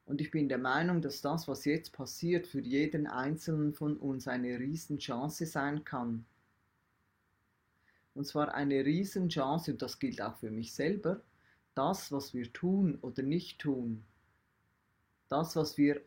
Und 0.06 0.20
ich 0.20 0.32
bin 0.32 0.50
der 0.50 0.58
Meinung, 0.58 1.04
dass 1.04 1.22
das, 1.22 1.48
was 1.48 1.66
jetzt 1.66 1.94
passiert, 1.94 2.48
für 2.48 2.62
jeden 2.62 3.06
Einzelnen 3.06 3.76
von 3.76 3.96
uns 3.96 4.28
eine 4.28 4.58
Riesenchance 4.58 5.46
sein 5.46 5.84
kann. 5.84 6.26
Und 8.16 8.26
zwar 8.26 8.56
eine 8.56 8.84
Riesenchance, 8.84 9.74
und 9.74 9.84
das 9.84 10.00
gilt 10.00 10.20
auch 10.20 10.36
für 10.38 10.50
mich 10.50 10.74
selber, 10.74 11.22
das, 11.76 12.12
was 12.12 12.34
wir 12.34 12.52
tun 12.52 12.98
oder 13.04 13.22
nicht 13.22 13.60
tun, 13.60 14.04
das, 15.28 15.56
was 15.56 15.78
wir 15.78 16.02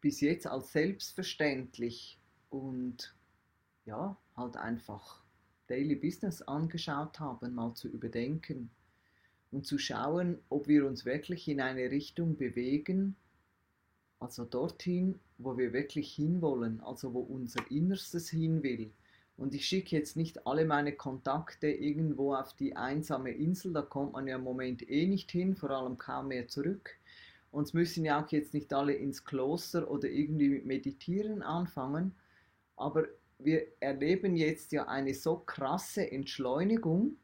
bis 0.00 0.22
jetzt 0.22 0.46
als 0.46 0.72
selbstverständlich 0.72 2.18
und 2.52 3.14
ja, 3.86 4.16
halt 4.36 4.56
einfach 4.56 5.22
Daily 5.68 5.96
Business 5.96 6.42
angeschaut 6.42 7.18
haben, 7.18 7.54
mal 7.54 7.74
zu 7.74 7.88
überdenken 7.88 8.70
und 9.50 9.66
zu 9.66 9.78
schauen, 9.78 10.38
ob 10.50 10.68
wir 10.68 10.86
uns 10.86 11.04
wirklich 11.04 11.48
in 11.48 11.60
eine 11.60 11.90
Richtung 11.90 12.36
bewegen, 12.36 13.16
also 14.20 14.44
dorthin, 14.44 15.18
wo 15.38 15.56
wir 15.56 15.72
wirklich 15.72 16.14
hinwollen, 16.14 16.80
also 16.80 17.14
wo 17.14 17.20
unser 17.20 17.68
Innerstes 17.70 18.28
hin 18.28 18.62
will. 18.62 18.92
Und 19.36 19.54
ich 19.54 19.66
schicke 19.66 19.96
jetzt 19.96 20.16
nicht 20.16 20.46
alle 20.46 20.64
meine 20.66 20.92
Kontakte 20.92 21.68
irgendwo 21.68 22.34
auf 22.34 22.52
die 22.54 22.76
einsame 22.76 23.30
Insel, 23.30 23.72
da 23.72 23.82
kommt 23.82 24.12
man 24.12 24.28
ja 24.28 24.36
im 24.36 24.44
Moment 24.44 24.88
eh 24.88 25.06
nicht 25.06 25.32
hin, 25.32 25.56
vor 25.56 25.70
allem 25.70 25.96
kaum 25.96 26.28
mehr 26.28 26.48
zurück. 26.48 26.90
Und 27.50 27.64
es 27.64 27.72
müssen 27.72 28.04
ja 28.04 28.22
auch 28.22 28.30
jetzt 28.30 28.54
nicht 28.54 28.72
alle 28.72 28.92
ins 28.92 29.24
Kloster 29.24 29.90
oder 29.90 30.08
irgendwie 30.08 30.50
mit 30.50 30.66
Meditieren 30.66 31.42
anfangen, 31.42 32.14
aber 32.76 33.06
wir 33.38 33.66
erleben 33.80 34.36
jetzt 34.36 34.72
ja 34.72 34.86
eine 34.86 35.14
so 35.14 35.36
krasse 35.38 36.10
Entschleunigung 36.10 37.16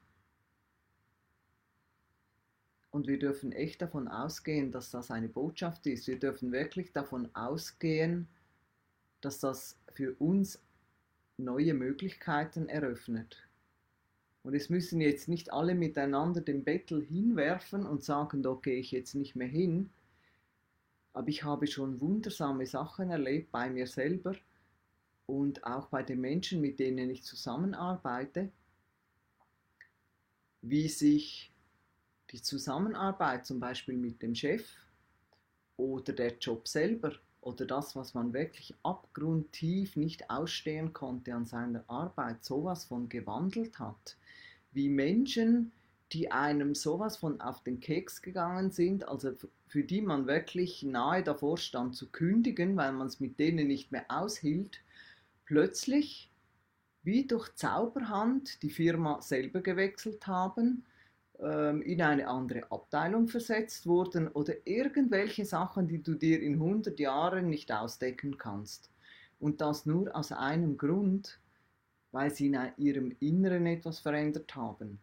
und 2.90 3.06
wir 3.06 3.18
dürfen 3.18 3.52
echt 3.52 3.82
davon 3.82 4.08
ausgehen, 4.08 4.72
dass 4.72 4.90
das 4.90 5.10
eine 5.10 5.28
Botschaft 5.28 5.86
ist. 5.86 6.08
Wir 6.08 6.18
dürfen 6.18 6.52
wirklich 6.52 6.92
davon 6.92 7.28
ausgehen, 7.34 8.28
dass 9.20 9.40
das 9.40 9.78
für 9.92 10.14
uns 10.14 10.62
neue 11.36 11.74
Möglichkeiten 11.74 12.68
eröffnet. 12.68 13.48
Und 14.42 14.54
es 14.54 14.70
müssen 14.70 15.00
jetzt 15.00 15.28
nicht 15.28 15.52
alle 15.52 15.74
miteinander 15.74 16.40
den 16.40 16.64
Bettel 16.64 17.04
hinwerfen 17.04 17.84
und 17.84 18.02
sagen, 18.02 18.42
da 18.42 18.54
gehe 18.54 18.78
ich 18.78 18.92
jetzt 18.92 19.14
nicht 19.14 19.36
mehr 19.36 19.48
hin. 19.48 19.90
Aber 21.12 21.28
ich 21.28 21.44
habe 21.44 21.66
schon 21.66 22.00
wundersame 22.00 22.64
Sachen 22.64 23.10
erlebt 23.10 23.52
bei 23.52 23.68
mir 23.68 23.86
selber 23.86 24.34
und 25.28 25.62
auch 25.64 25.88
bei 25.88 26.02
den 26.02 26.22
Menschen, 26.22 26.62
mit 26.62 26.80
denen 26.80 27.10
ich 27.10 27.22
zusammenarbeite, 27.22 28.50
wie 30.62 30.88
sich 30.88 31.52
die 32.30 32.40
Zusammenarbeit 32.40 33.44
zum 33.44 33.60
Beispiel 33.60 33.96
mit 33.96 34.22
dem 34.22 34.34
Chef 34.34 34.66
oder 35.76 36.14
der 36.14 36.38
Job 36.38 36.66
selber 36.66 37.12
oder 37.42 37.66
das, 37.66 37.94
was 37.94 38.14
man 38.14 38.32
wirklich 38.32 38.74
abgrundtief 38.82 39.96
nicht 39.96 40.30
ausstehen 40.30 40.94
konnte 40.94 41.34
an 41.34 41.44
seiner 41.44 41.84
Arbeit, 41.88 42.42
sowas 42.42 42.86
von 42.86 43.10
gewandelt 43.10 43.78
hat. 43.78 44.16
Wie 44.72 44.88
Menschen, 44.88 45.72
die 46.10 46.32
einem 46.32 46.74
sowas 46.74 47.18
von 47.18 47.42
auf 47.42 47.62
den 47.62 47.80
Keks 47.80 48.22
gegangen 48.22 48.70
sind, 48.70 49.06
also 49.06 49.32
für 49.66 49.84
die 49.84 50.00
man 50.00 50.26
wirklich 50.26 50.82
nahe 50.82 51.22
davor 51.22 51.58
stand 51.58 51.94
zu 51.96 52.10
kündigen, 52.10 52.78
weil 52.78 52.92
man 52.92 53.08
es 53.08 53.20
mit 53.20 53.38
denen 53.38 53.68
nicht 53.68 53.92
mehr 53.92 54.06
aushielt, 54.08 54.80
plötzlich 55.48 56.30
wie 57.02 57.26
durch 57.26 57.54
Zauberhand 57.54 58.62
die 58.62 58.68
Firma 58.68 59.22
selber 59.22 59.62
gewechselt 59.62 60.26
haben, 60.26 60.84
ähm, 61.40 61.80
in 61.80 62.02
eine 62.02 62.28
andere 62.28 62.70
Abteilung 62.70 63.28
versetzt 63.28 63.86
wurden 63.86 64.28
oder 64.28 64.54
irgendwelche 64.66 65.46
Sachen, 65.46 65.88
die 65.88 66.02
du 66.02 66.14
dir 66.14 66.42
in 66.42 66.54
100 66.54 67.00
Jahren 67.00 67.48
nicht 67.48 67.72
ausdecken 67.72 68.36
kannst. 68.36 68.90
Und 69.40 69.62
das 69.62 69.86
nur 69.86 70.14
aus 70.14 70.32
einem 70.32 70.76
Grund, 70.76 71.40
weil 72.12 72.30
sie 72.30 72.48
in 72.48 72.58
ihrem 72.76 73.16
Inneren 73.18 73.64
etwas 73.64 74.00
verändert 74.00 74.54
haben. 74.54 74.98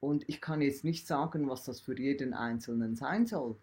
Und 0.00 0.28
ich 0.28 0.40
kann 0.40 0.62
jetzt 0.62 0.82
nicht 0.82 1.06
sagen, 1.06 1.48
was 1.48 1.64
das 1.64 1.80
für 1.80 1.96
jeden 1.96 2.34
Einzelnen 2.34 2.96
sein 2.96 3.24
soll. 3.26 3.56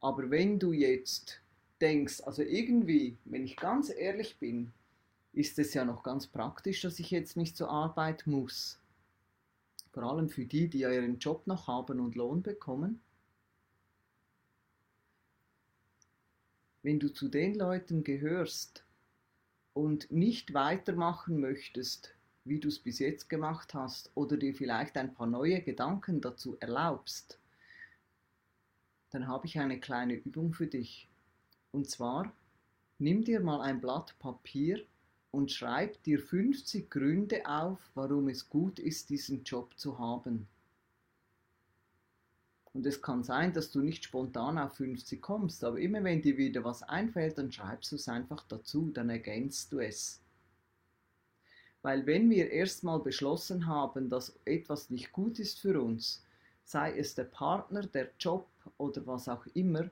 Aber 0.00 0.28
wenn 0.28 0.58
du 0.58 0.72
jetzt 0.72 1.40
denkst, 1.80 2.22
also 2.22 2.42
irgendwie, 2.42 3.16
wenn 3.24 3.44
ich 3.44 3.56
ganz 3.56 3.90
ehrlich 3.90 4.38
bin, 4.38 4.72
ist 5.32 5.58
es 5.58 5.74
ja 5.74 5.84
noch 5.84 6.02
ganz 6.02 6.26
praktisch, 6.26 6.82
dass 6.82 6.98
ich 6.98 7.10
jetzt 7.10 7.36
nicht 7.36 7.56
zur 7.56 7.70
Arbeit 7.70 8.26
muss 8.26 8.80
vor 9.92 10.04
allem 10.04 10.28
für 10.28 10.44
die, 10.44 10.68
die 10.68 10.80
ja 10.80 10.92
ihren 10.92 11.18
Job 11.18 11.46
noch 11.46 11.66
haben 11.66 12.00
und 12.00 12.14
Lohn 12.14 12.42
bekommen. 12.42 13.00
Wenn 16.82 16.98
du 16.98 17.12
zu 17.12 17.28
den 17.28 17.54
Leuten 17.54 18.04
gehörst 18.04 18.84
und 19.74 20.10
nicht 20.10 20.54
weitermachen 20.54 21.40
möchtest, 21.40 22.14
wie 22.44 22.58
du 22.58 22.68
es 22.68 22.78
bis 22.78 22.98
jetzt 22.98 23.28
gemacht 23.28 23.74
hast, 23.74 24.10
oder 24.14 24.36
dir 24.36 24.54
vielleicht 24.54 24.96
ein 24.96 25.12
paar 25.12 25.26
neue 25.26 25.60
Gedanken 25.60 26.20
dazu 26.20 26.56
erlaubst, 26.58 27.38
dann 29.10 29.28
habe 29.28 29.46
ich 29.46 29.58
eine 29.58 29.78
kleine 29.78 30.14
Übung 30.14 30.54
für 30.54 30.66
dich. 30.66 31.09
Und 31.72 31.88
zwar, 31.88 32.32
nimm 32.98 33.24
dir 33.24 33.40
mal 33.40 33.60
ein 33.60 33.80
Blatt 33.80 34.18
Papier 34.18 34.84
und 35.30 35.52
schreib 35.52 36.02
dir 36.02 36.18
50 36.18 36.90
Gründe 36.90 37.46
auf, 37.46 37.78
warum 37.94 38.28
es 38.28 38.48
gut 38.48 38.78
ist, 38.78 39.10
diesen 39.10 39.44
Job 39.44 39.78
zu 39.78 39.98
haben. 39.98 40.48
Und 42.72 42.86
es 42.86 43.02
kann 43.02 43.24
sein, 43.24 43.52
dass 43.52 43.70
du 43.70 43.80
nicht 43.80 44.04
spontan 44.04 44.58
auf 44.58 44.74
50 44.74 45.20
kommst, 45.20 45.64
aber 45.64 45.78
immer 45.80 46.04
wenn 46.04 46.22
dir 46.22 46.36
wieder 46.36 46.62
was 46.64 46.82
einfällt, 46.82 47.36
dann 47.38 47.50
schreibst 47.50 47.90
du 47.90 47.96
es 47.96 48.08
einfach 48.08 48.44
dazu, 48.46 48.90
dann 48.92 49.10
ergänzt 49.10 49.72
du 49.72 49.80
es. 49.80 50.20
Weil 51.82 52.06
wenn 52.06 52.30
wir 52.30 52.50
erstmal 52.50 53.00
beschlossen 53.00 53.66
haben, 53.66 54.08
dass 54.08 54.38
etwas 54.44 54.90
nicht 54.90 55.12
gut 55.12 55.38
ist 55.38 55.58
für 55.58 55.80
uns, 55.80 56.22
sei 56.64 56.96
es 56.96 57.14
der 57.14 57.24
Partner, 57.24 57.82
der 57.82 58.10
Job 58.20 58.46
oder 58.76 59.04
was 59.06 59.28
auch 59.28 59.46
immer, 59.54 59.90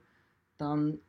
dann 0.57 0.99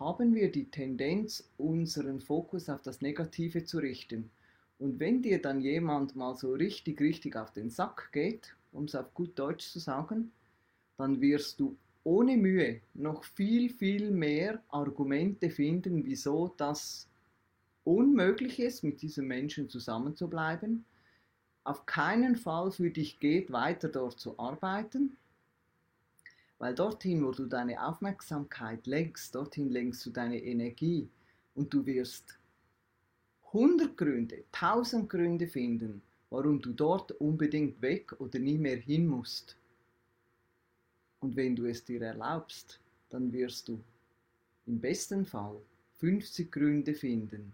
haben 0.00 0.34
wir 0.34 0.50
die 0.50 0.70
Tendenz, 0.70 1.48
unseren 1.58 2.20
Fokus 2.20 2.68
auf 2.68 2.82
das 2.82 3.00
Negative 3.00 3.64
zu 3.64 3.78
richten. 3.78 4.30
Und 4.78 4.98
wenn 4.98 5.22
dir 5.22 5.40
dann 5.40 5.60
jemand 5.60 6.16
mal 6.16 6.34
so 6.34 6.52
richtig, 6.52 7.00
richtig 7.00 7.36
auf 7.36 7.52
den 7.52 7.70
Sack 7.70 8.10
geht, 8.12 8.54
um 8.72 8.84
es 8.84 8.94
auf 8.94 9.12
gut 9.14 9.38
Deutsch 9.38 9.68
zu 9.68 9.78
sagen, 9.78 10.32
dann 10.96 11.20
wirst 11.20 11.60
du 11.60 11.76
ohne 12.04 12.36
Mühe 12.36 12.80
noch 12.94 13.24
viel, 13.24 13.70
viel 13.70 14.10
mehr 14.10 14.62
Argumente 14.68 15.50
finden, 15.50 16.04
wieso 16.04 16.52
das 16.56 17.08
unmöglich 17.84 18.58
ist, 18.58 18.82
mit 18.82 19.02
diesem 19.02 19.26
Menschen 19.28 19.68
zusammenzubleiben, 19.68 20.84
auf 21.64 21.86
keinen 21.86 22.36
Fall 22.36 22.72
für 22.72 22.90
dich 22.90 23.20
geht, 23.20 23.52
weiter 23.52 23.88
dort 23.88 24.18
zu 24.18 24.38
arbeiten, 24.38 25.16
weil 26.62 26.76
dorthin, 26.76 27.24
wo 27.24 27.32
du 27.32 27.46
deine 27.46 27.84
Aufmerksamkeit 27.84 28.86
lenkst, 28.86 29.34
dorthin 29.34 29.70
lenkst 29.70 30.06
du 30.06 30.10
deine 30.10 30.40
Energie 30.40 31.08
und 31.56 31.74
du 31.74 31.84
wirst 31.84 32.38
100 33.46 33.96
Gründe, 33.96 34.44
1000 34.52 35.10
Gründe 35.10 35.48
finden, 35.48 36.02
warum 36.30 36.62
du 36.62 36.72
dort 36.72 37.10
unbedingt 37.20 37.82
weg 37.82 38.14
oder 38.20 38.38
nie 38.38 38.58
mehr 38.58 38.76
hin 38.76 39.08
musst. 39.08 39.56
Und 41.18 41.34
wenn 41.34 41.56
du 41.56 41.64
es 41.64 41.84
dir 41.84 42.00
erlaubst, 42.00 42.78
dann 43.10 43.32
wirst 43.32 43.66
du 43.66 43.82
im 44.66 44.80
besten 44.80 45.26
Fall 45.26 45.60
50 45.94 46.52
Gründe 46.52 46.94
finden, 46.94 47.52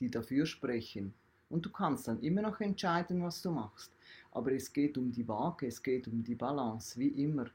die 0.00 0.10
dafür 0.10 0.46
sprechen. 0.46 1.12
Und 1.50 1.66
du 1.66 1.70
kannst 1.70 2.08
dann 2.08 2.20
immer 2.20 2.40
noch 2.40 2.58
entscheiden, 2.62 3.22
was 3.22 3.42
du 3.42 3.50
machst. 3.50 3.92
Aber 4.30 4.50
es 4.52 4.72
geht 4.72 4.96
um 4.96 5.12
die 5.12 5.28
Waage, 5.28 5.66
es 5.66 5.82
geht 5.82 6.08
um 6.08 6.24
die 6.24 6.34
Balance, 6.34 6.98
wie 6.98 7.08
immer. 7.22 7.50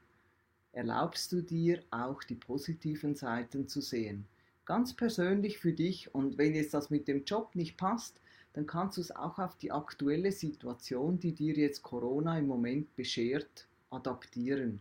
Erlaubst 0.72 1.30
du 1.32 1.42
dir 1.42 1.82
auch 1.90 2.22
die 2.24 2.34
positiven 2.34 3.14
Seiten 3.14 3.68
zu 3.68 3.80
sehen 3.80 4.26
ganz 4.64 4.94
persönlich 4.94 5.58
für 5.58 5.72
dich 5.72 6.14
und 6.14 6.38
wenn 6.38 6.54
jetzt 6.54 6.74
das 6.74 6.90
mit 6.90 7.08
dem 7.08 7.24
Job 7.24 7.54
nicht 7.54 7.76
passt, 7.76 8.20
dann 8.52 8.66
kannst 8.66 8.96
du 8.96 9.00
es 9.00 9.14
auch 9.14 9.38
auf 9.38 9.56
die 9.56 9.72
aktuelle 9.72 10.30
Situation, 10.30 11.18
die 11.18 11.32
dir 11.32 11.54
jetzt 11.54 11.82
Corona 11.82 12.38
im 12.38 12.46
Moment 12.46 12.94
beschert, 12.96 13.66
adaptieren. 13.90 14.80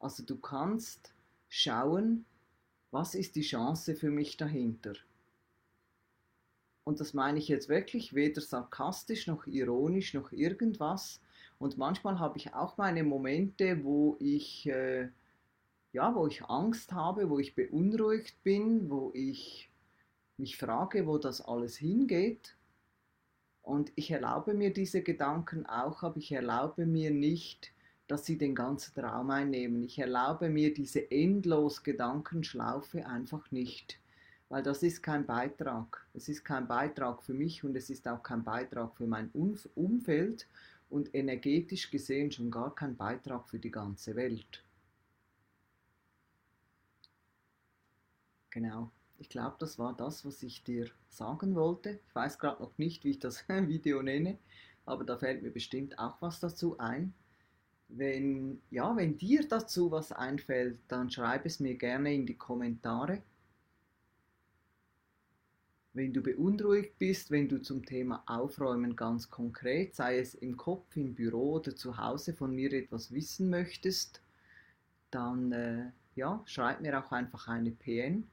Also 0.00 0.22
du 0.24 0.36
kannst 0.36 1.14
schauen, 1.48 2.24
was 2.90 3.14
ist 3.14 3.36
die 3.36 3.42
Chance 3.42 3.94
für 3.94 4.10
mich 4.10 4.36
dahinter. 4.36 4.94
Und 6.84 7.00
das 7.00 7.14
meine 7.14 7.38
ich 7.38 7.48
jetzt 7.48 7.68
wirklich 7.68 8.14
weder 8.14 8.40
sarkastisch 8.40 9.26
noch 9.26 9.46
ironisch 9.46 10.14
noch 10.14 10.32
irgendwas. 10.32 11.20
Und 11.58 11.78
manchmal 11.78 12.18
habe 12.18 12.38
ich 12.38 12.54
auch 12.54 12.76
meine 12.76 13.02
Momente, 13.02 13.82
wo 13.84 14.16
ich 14.20 14.66
äh, 14.68 15.08
ja, 15.96 16.14
wo 16.14 16.26
ich 16.26 16.44
Angst 16.44 16.92
habe, 16.92 17.30
wo 17.30 17.38
ich 17.38 17.54
beunruhigt 17.54 18.42
bin, 18.42 18.90
wo 18.90 19.12
ich 19.14 19.70
mich 20.36 20.58
frage, 20.58 21.06
wo 21.06 21.16
das 21.16 21.40
alles 21.40 21.78
hingeht. 21.78 22.54
Und 23.62 23.92
ich 23.94 24.10
erlaube 24.10 24.52
mir 24.52 24.74
diese 24.74 25.02
Gedanken 25.02 25.64
auch, 25.64 26.02
aber 26.02 26.18
ich 26.18 26.32
erlaube 26.32 26.84
mir 26.84 27.10
nicht, 27.10 27.72
dass 28.08 28.26
sie 28.26 28.36
den 28.36 28.54
ganzen 28.54 29.00
Raum 29.00 29.30
einnehmen. 29.30 29.82
Ich 29.82 29.98
erlaube 29.98 30.50
mir 30.50 30.74
diese 30.74 31.10
endlos 31.10 31.82
Gedankenschlaufe 31.82 33.06
einfach 33.06 33.50
nicht, 33.50 33.98
weil 34.50 34.62
das 34.62 34.82
ist 34.82 35.02
kein 35.02 35.24
Beitrag. 35.24 36.06
Es 36.12 36.28
ist 36.28 36.44
kein 36.44 36.68
Beitrag 36.68 37.22
für 37.22 37.32
mich 37.32 37.64
und 37.64 37.74
es 37.74 37.88
ist 37.88 38.06
auch 38.06 38.22
kein 38.22 38.44
Beitrag 38.44 38.94
für 38.96 39.06
mein 39.06 39.30
Umfeld 39.32 40.46
und 40.88 41.14
energetisch 41.14 41.90
gesehen 41.90 42.30
schon 42.30 42.50
gar 42.50 42.74
kein 42.74 42.96
Beitrag 42.96 43.48
für 43.48 43.58
die 43.58 43.70
ganze 43.70 44.14
Welt. 44.16 44.62
Genau. 48.50 48.90
Ich 49.18 49.28
glaube, 49.28 49.56
das 49.58 49.78
war 49.78 49.94
das, 49.96 50.24
was 50.24 50.42
ich 50.42 50.62
dir 50.62 50.90
sagen 51.08 51.54
wollte. 51.54 52.00
Ich 52.06 52.14
weiß 52.14 52.38
gerade 52.38 52.62
noch 52.62 52.76
nicht, 52.78 53.04
wie 53.04 53.10
ich 53.10 53.18
das 53.18 53.44
Video 53.48 54.02
nenne, 54.02 54.38
aber 54.84 55.04
da 55.04 55.16
fällt 55.16 55.42
mir 55.42 55.50
bestimmt 55.50 55.98
auch 55.98 56.20
was 56.20 56.40
dazu 56.40 56.78
ein. 56.78 57.14
Wenn, 57.88 58.60
ja, 58.70 58.96
wenn 58.96 59.16
dir 59.16 59.46
dazu 59.48 59.90
was 59.90 60.12
einfällt, 60.12 60.78
dann 60.88 61.10
schreib 61.10 61.46
es 61.46 61.60
mir 61.60 61.76
gerne 61.76 62.14
in 62.14 62.26
die 62.26 62.36
Kommentare. 62.36 63.22
Wenn 65.96 66.12
du 66.12 66.20
beunruhigt 66.20 66.98
bist, 66.98 67.30
wenn 67.30 67.48
du 67.48 67.60
zum 67.62 67.84
Thema 67.84 68.22
Aufräumen 68.26 68.96
ganz 68.96 69.30
konkret, 69.30 69.94
sei 69.94 70.18
es 70.18 70.34
im 70.34 70.56
Kopf, 70.56 70.96
im 70.96 71.14
Büro 71.14 71.54
oder 71.54 71.74
zu 71.74 71.96
Hause 71.96 72.34
von 72.34 72.54
mir 72.54 72.72
etwas 72.72 73.12
wissen 73.12 73.48
möchtest, 73.48 74.20
dann 75.10 75.52
äh, 75.52 75.90
ja, 76.14 76.42
schreib 76.44 76.80
mir 76.82 76.98
auch 76.98 77.12
einfach 77.12 77.48
eine 77.48 77.70
PN 77.70 78.24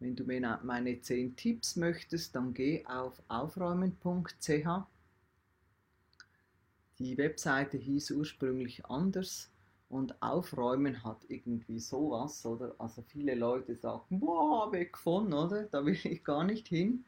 wenn 0.00 0.14
du 0.14 0.24
mir 0.24 0.60
meine 0.62 1.00
10 1.00 1.34
Tipps 1.34 1.74
möchtest, 1.76 2.36
dann 2.36 2.54
geh 2.54 2.84
auf 2.86 3.20
aufräumen.ch. 3.26 4.68
Die 6.98 7.18
Webseite 7.18 7.76
hieß 7.78 8.12
ursprünglich 8.12 8.86
anders 8.86 9.50
und 9.88 10.20
Aufräumen 10.22 11.02
hat 11.04 11.24
irgendwie 11.28 11.78
sowas, 11.78 12.44
oder? 12.44 12.74
Also 12.78 13.02
viele 13.02 13.34
Leute 13.34 13.76
sagen, 13.76 14.20
boah, 14.20 14.70
weg 14.72 14.98
von, 14.98 15.32
oder? 15.32 15.64
Da 15.64 15.84
will 15.84 15.98
ich 16.04 16.24
gar 16.24 16.44
nicht 16.44 16.68
hin. 16.68 17.04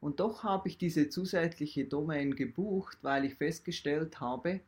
Und 0.00 0.20
doch 0.20 0.44
habe 0.44 0.68
ich 0.68 0.78
diese 0.78 1.08
zusätzliche 1.08 1.86
Domain 1.86 2.36
gebucht, 2.36 2.98
weil 3.02 3.24
ich 3.24 3.34
festgestellt 3.34 4.20
habe, 4.20 4.60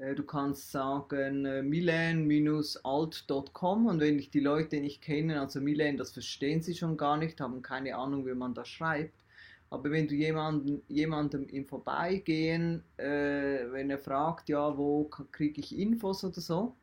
äh, 0.00 0.14
du 0.14 0.24
kannst 0.24 0.70
sagen 0.70 1.44
äh, 1.44 1.62
milan-alt.com 1.62 3.86
und 3.86 4.00
wenn 4.00 4.18
ich 4.18 4.30
die 4.30 4.40
Leute 4.40 4.80
nicht 4.80 5.02
kenne, 5.02 5.40
also 5.40 5.60
Milan, 5.60 5.96
das 5.96 6.12
verstehen 6.12 6.62
sie 6.62 6.74
schon 6.74 6.96
gar 6.96 7.16
nicht, 7.16 7.40
haben 7.40 7.62
keine 7.62 7.96
Ahnung, 7.96 8.26
wie 8.26 8.34
man 8.34 8.54
das 8.54 8.68
schreibt. 8.68 9.19
Aber 9.70 9.90
wenn 9.92 10.08
du 10.08 10.16
jemanden, 10.16 10.82
jemandem 10.88 11.46
im 11.48 11.64
Vorbeigehen, 11.64 12.82
äh, 12.96 13.70
wenn 13.70 13.88
er 13.88 13.98
fragt, 13.98 14.48
ja, 14.48 14.76
wo 14.76 15.04
kriege 15.04 15.60
ich 15.60 15.78
Infos 15.78 16.24
oder 16.24 16.40
so, 16.40 16.76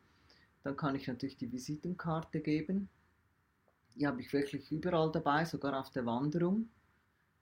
dann 0.64 0.78
kann 0.78 0.96
ich 0.96 1.08
natürlich 1.08 1.38
die 1.38 1.52
Visitenkarte 1.52 2.40
geben. 2.40 2.90
Die 3.96 4.08
habe 4.08 4.22
ich 4.22 4.32
wirklich 4.32 4.72
überall 4.72 5.12
dabei, 5.12 5.44
sogar 5.44 5.78
auf 5.78 5.92
der 5.92 6.06
Wanderung. 6.06 6.70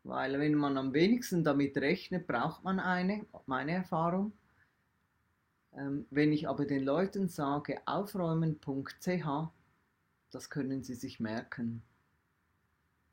Weil 0.04 0.40
wenn 0.40 0.56
man 0.56 0.78
am 0.78 0.94
wenigsten 0.94 1.44
damit 1.44 1.78
rechnet, 1.78 2.28
braucht 2.28 2.64
man 2.64 2.80
eine, 2.80 3.26
meine 3.46 3.72
Erfahrung. 3.74 4.32
Ähm, 5.74 6.06
wenn 6.10 6.32
ich 6.32 6.48
aber 6.48 6.66
den 6.66 6.84
Leuten 6.84 7.28
sage 7.28 7.82
aufräumen.ch, 7.86 9.28
das 10.32 10.50
können 10.50 10.84
sie 10.84 10.96
sich 10.96 11.20
merken. 11.20 11.84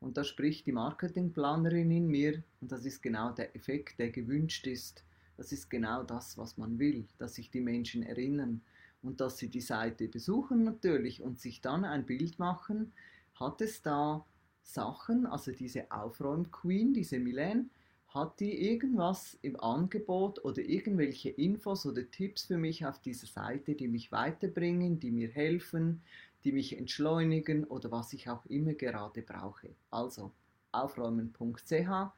Und 0.03 0.17
da 0.17 0.25
spricht 0.25 0.65
die 0.65 0.73
Marketingplanerin 0.73 1.89
in 1.89 2.07
mir 2.07 2.43
und 2.59 2.73
das 2.73 2.83
ist 2.83 3.01
genau 3.01 3.31
der 3.31 3.55
Effekt, 3.55 3.99
der 3.99 4.09
gewünscht 4.09 4.67
ist. 4.67 5.01
Das 5.37 5.53
ist 5.53 5.69
genau 5.69 6.03
das, 6.03 6.37
was 6.37 6.57
man 6.57 6.77
will, 6.77 7.07
dass 7.19 7.35
sich 7.35 7.49
die 7.49 7.61
Menschen 7.61 8.03
erinnern 8.03 8.61
und 9.01 9.21
dass 9.21 9.37
sie 9.37 9.47
die 9.47 9.61
Seite 9.61 10.09
besuchen 10.09 10.65
natürlich 10.65 11.21
und 11.21 11.39
sich 11.39 11.61
dann 11.61 11.85
ein 11.85 12.05
Bild 12.05 12.37
machen, 12.37 12.91
hat 13.35 13.61
es 13.61 13.81
da 13.81 14.25
Sachen, 14.61 15.25
also 15.25 15.53
diese 15.53 15.89
Aufräumqueen, 15.89 16.93
diese 16.93 17.19
Milene, 17.19 17.69
hat 18.09 18.41
die 18.41 18.69
irgendwas 18.69 19.37
im 19.41 19.57
Angebot 19.57 20.43
oder 20.43 20.61
irgendwelche 20.61 21.29
Infos 21.29 21.85
oder 21.85 22.11
Tipps 22.11 22.43
für 22.47 22.57
mich 22.57 22.85
auf 22.85 22.99
dieser 22.99 23.27
Seite, 23.27 23.73
die 23.73 23.87
mich 23.87 24.11
weiterbringen, 24.11 24.99
die 24.99 25.11
mir 25.11 25.29
helfen, 25.29 26.01
die 26.43 26.51
mich 26.51 26.77
entschleunigen 26.77 27.63
oder 27.65 27.91
was 27.91 28.13
ich 28.13 28.29
auch 28.29 28.45
immer 28.45 28.73
gerade 28.73 29.21
brauche. 29.21 29.69
Also 29.89 30.31
aufräumen.ch, 30.71 32.11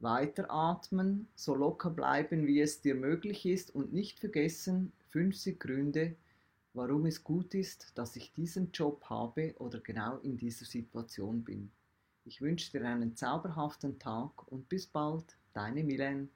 weiteratmen, 0.00 1.28
so 1.34 1.54
locker 1.54 1.90
bleiben, 1.90 2.46
wie 2.46 2.60
es 2.60 2.80
dir 2.80 2.94
möglich 2.94 3.46
ist 3.46 3.74
und 3.74 3.92
nicht 3.92 4.20
vergessen 4.20 4.92
50 5.08 5.58
Gründe, 5.58 6.14
warum 6.74 7.06
es 7.06 7.24
gut 7.24 7.54
ist, 7.54 7.92
dass 7.96 8.14
ich 8.16 8.32
diesen 8.32 8.70
Job 8.72 9.04
habe 9.06 9.54
oder 9.58 9.80
genau 9.80 10.18
in 10.18 10.36
dieser 10.36 10.66
Situation 10.66 11.42
bin. 11.42 11.70
Ich 12.24 12.40
wünsche 12.42 12.70
dir 12.70 12.86
einen 12.86 13.16
zauberhaften 13.16 13.98
Tag 13.98 14.46
und 14.48 14.68
bis 14.68 14.86
bald, 14.86 15.36
deine 15.54 15.82
Milen. 15.82 16.30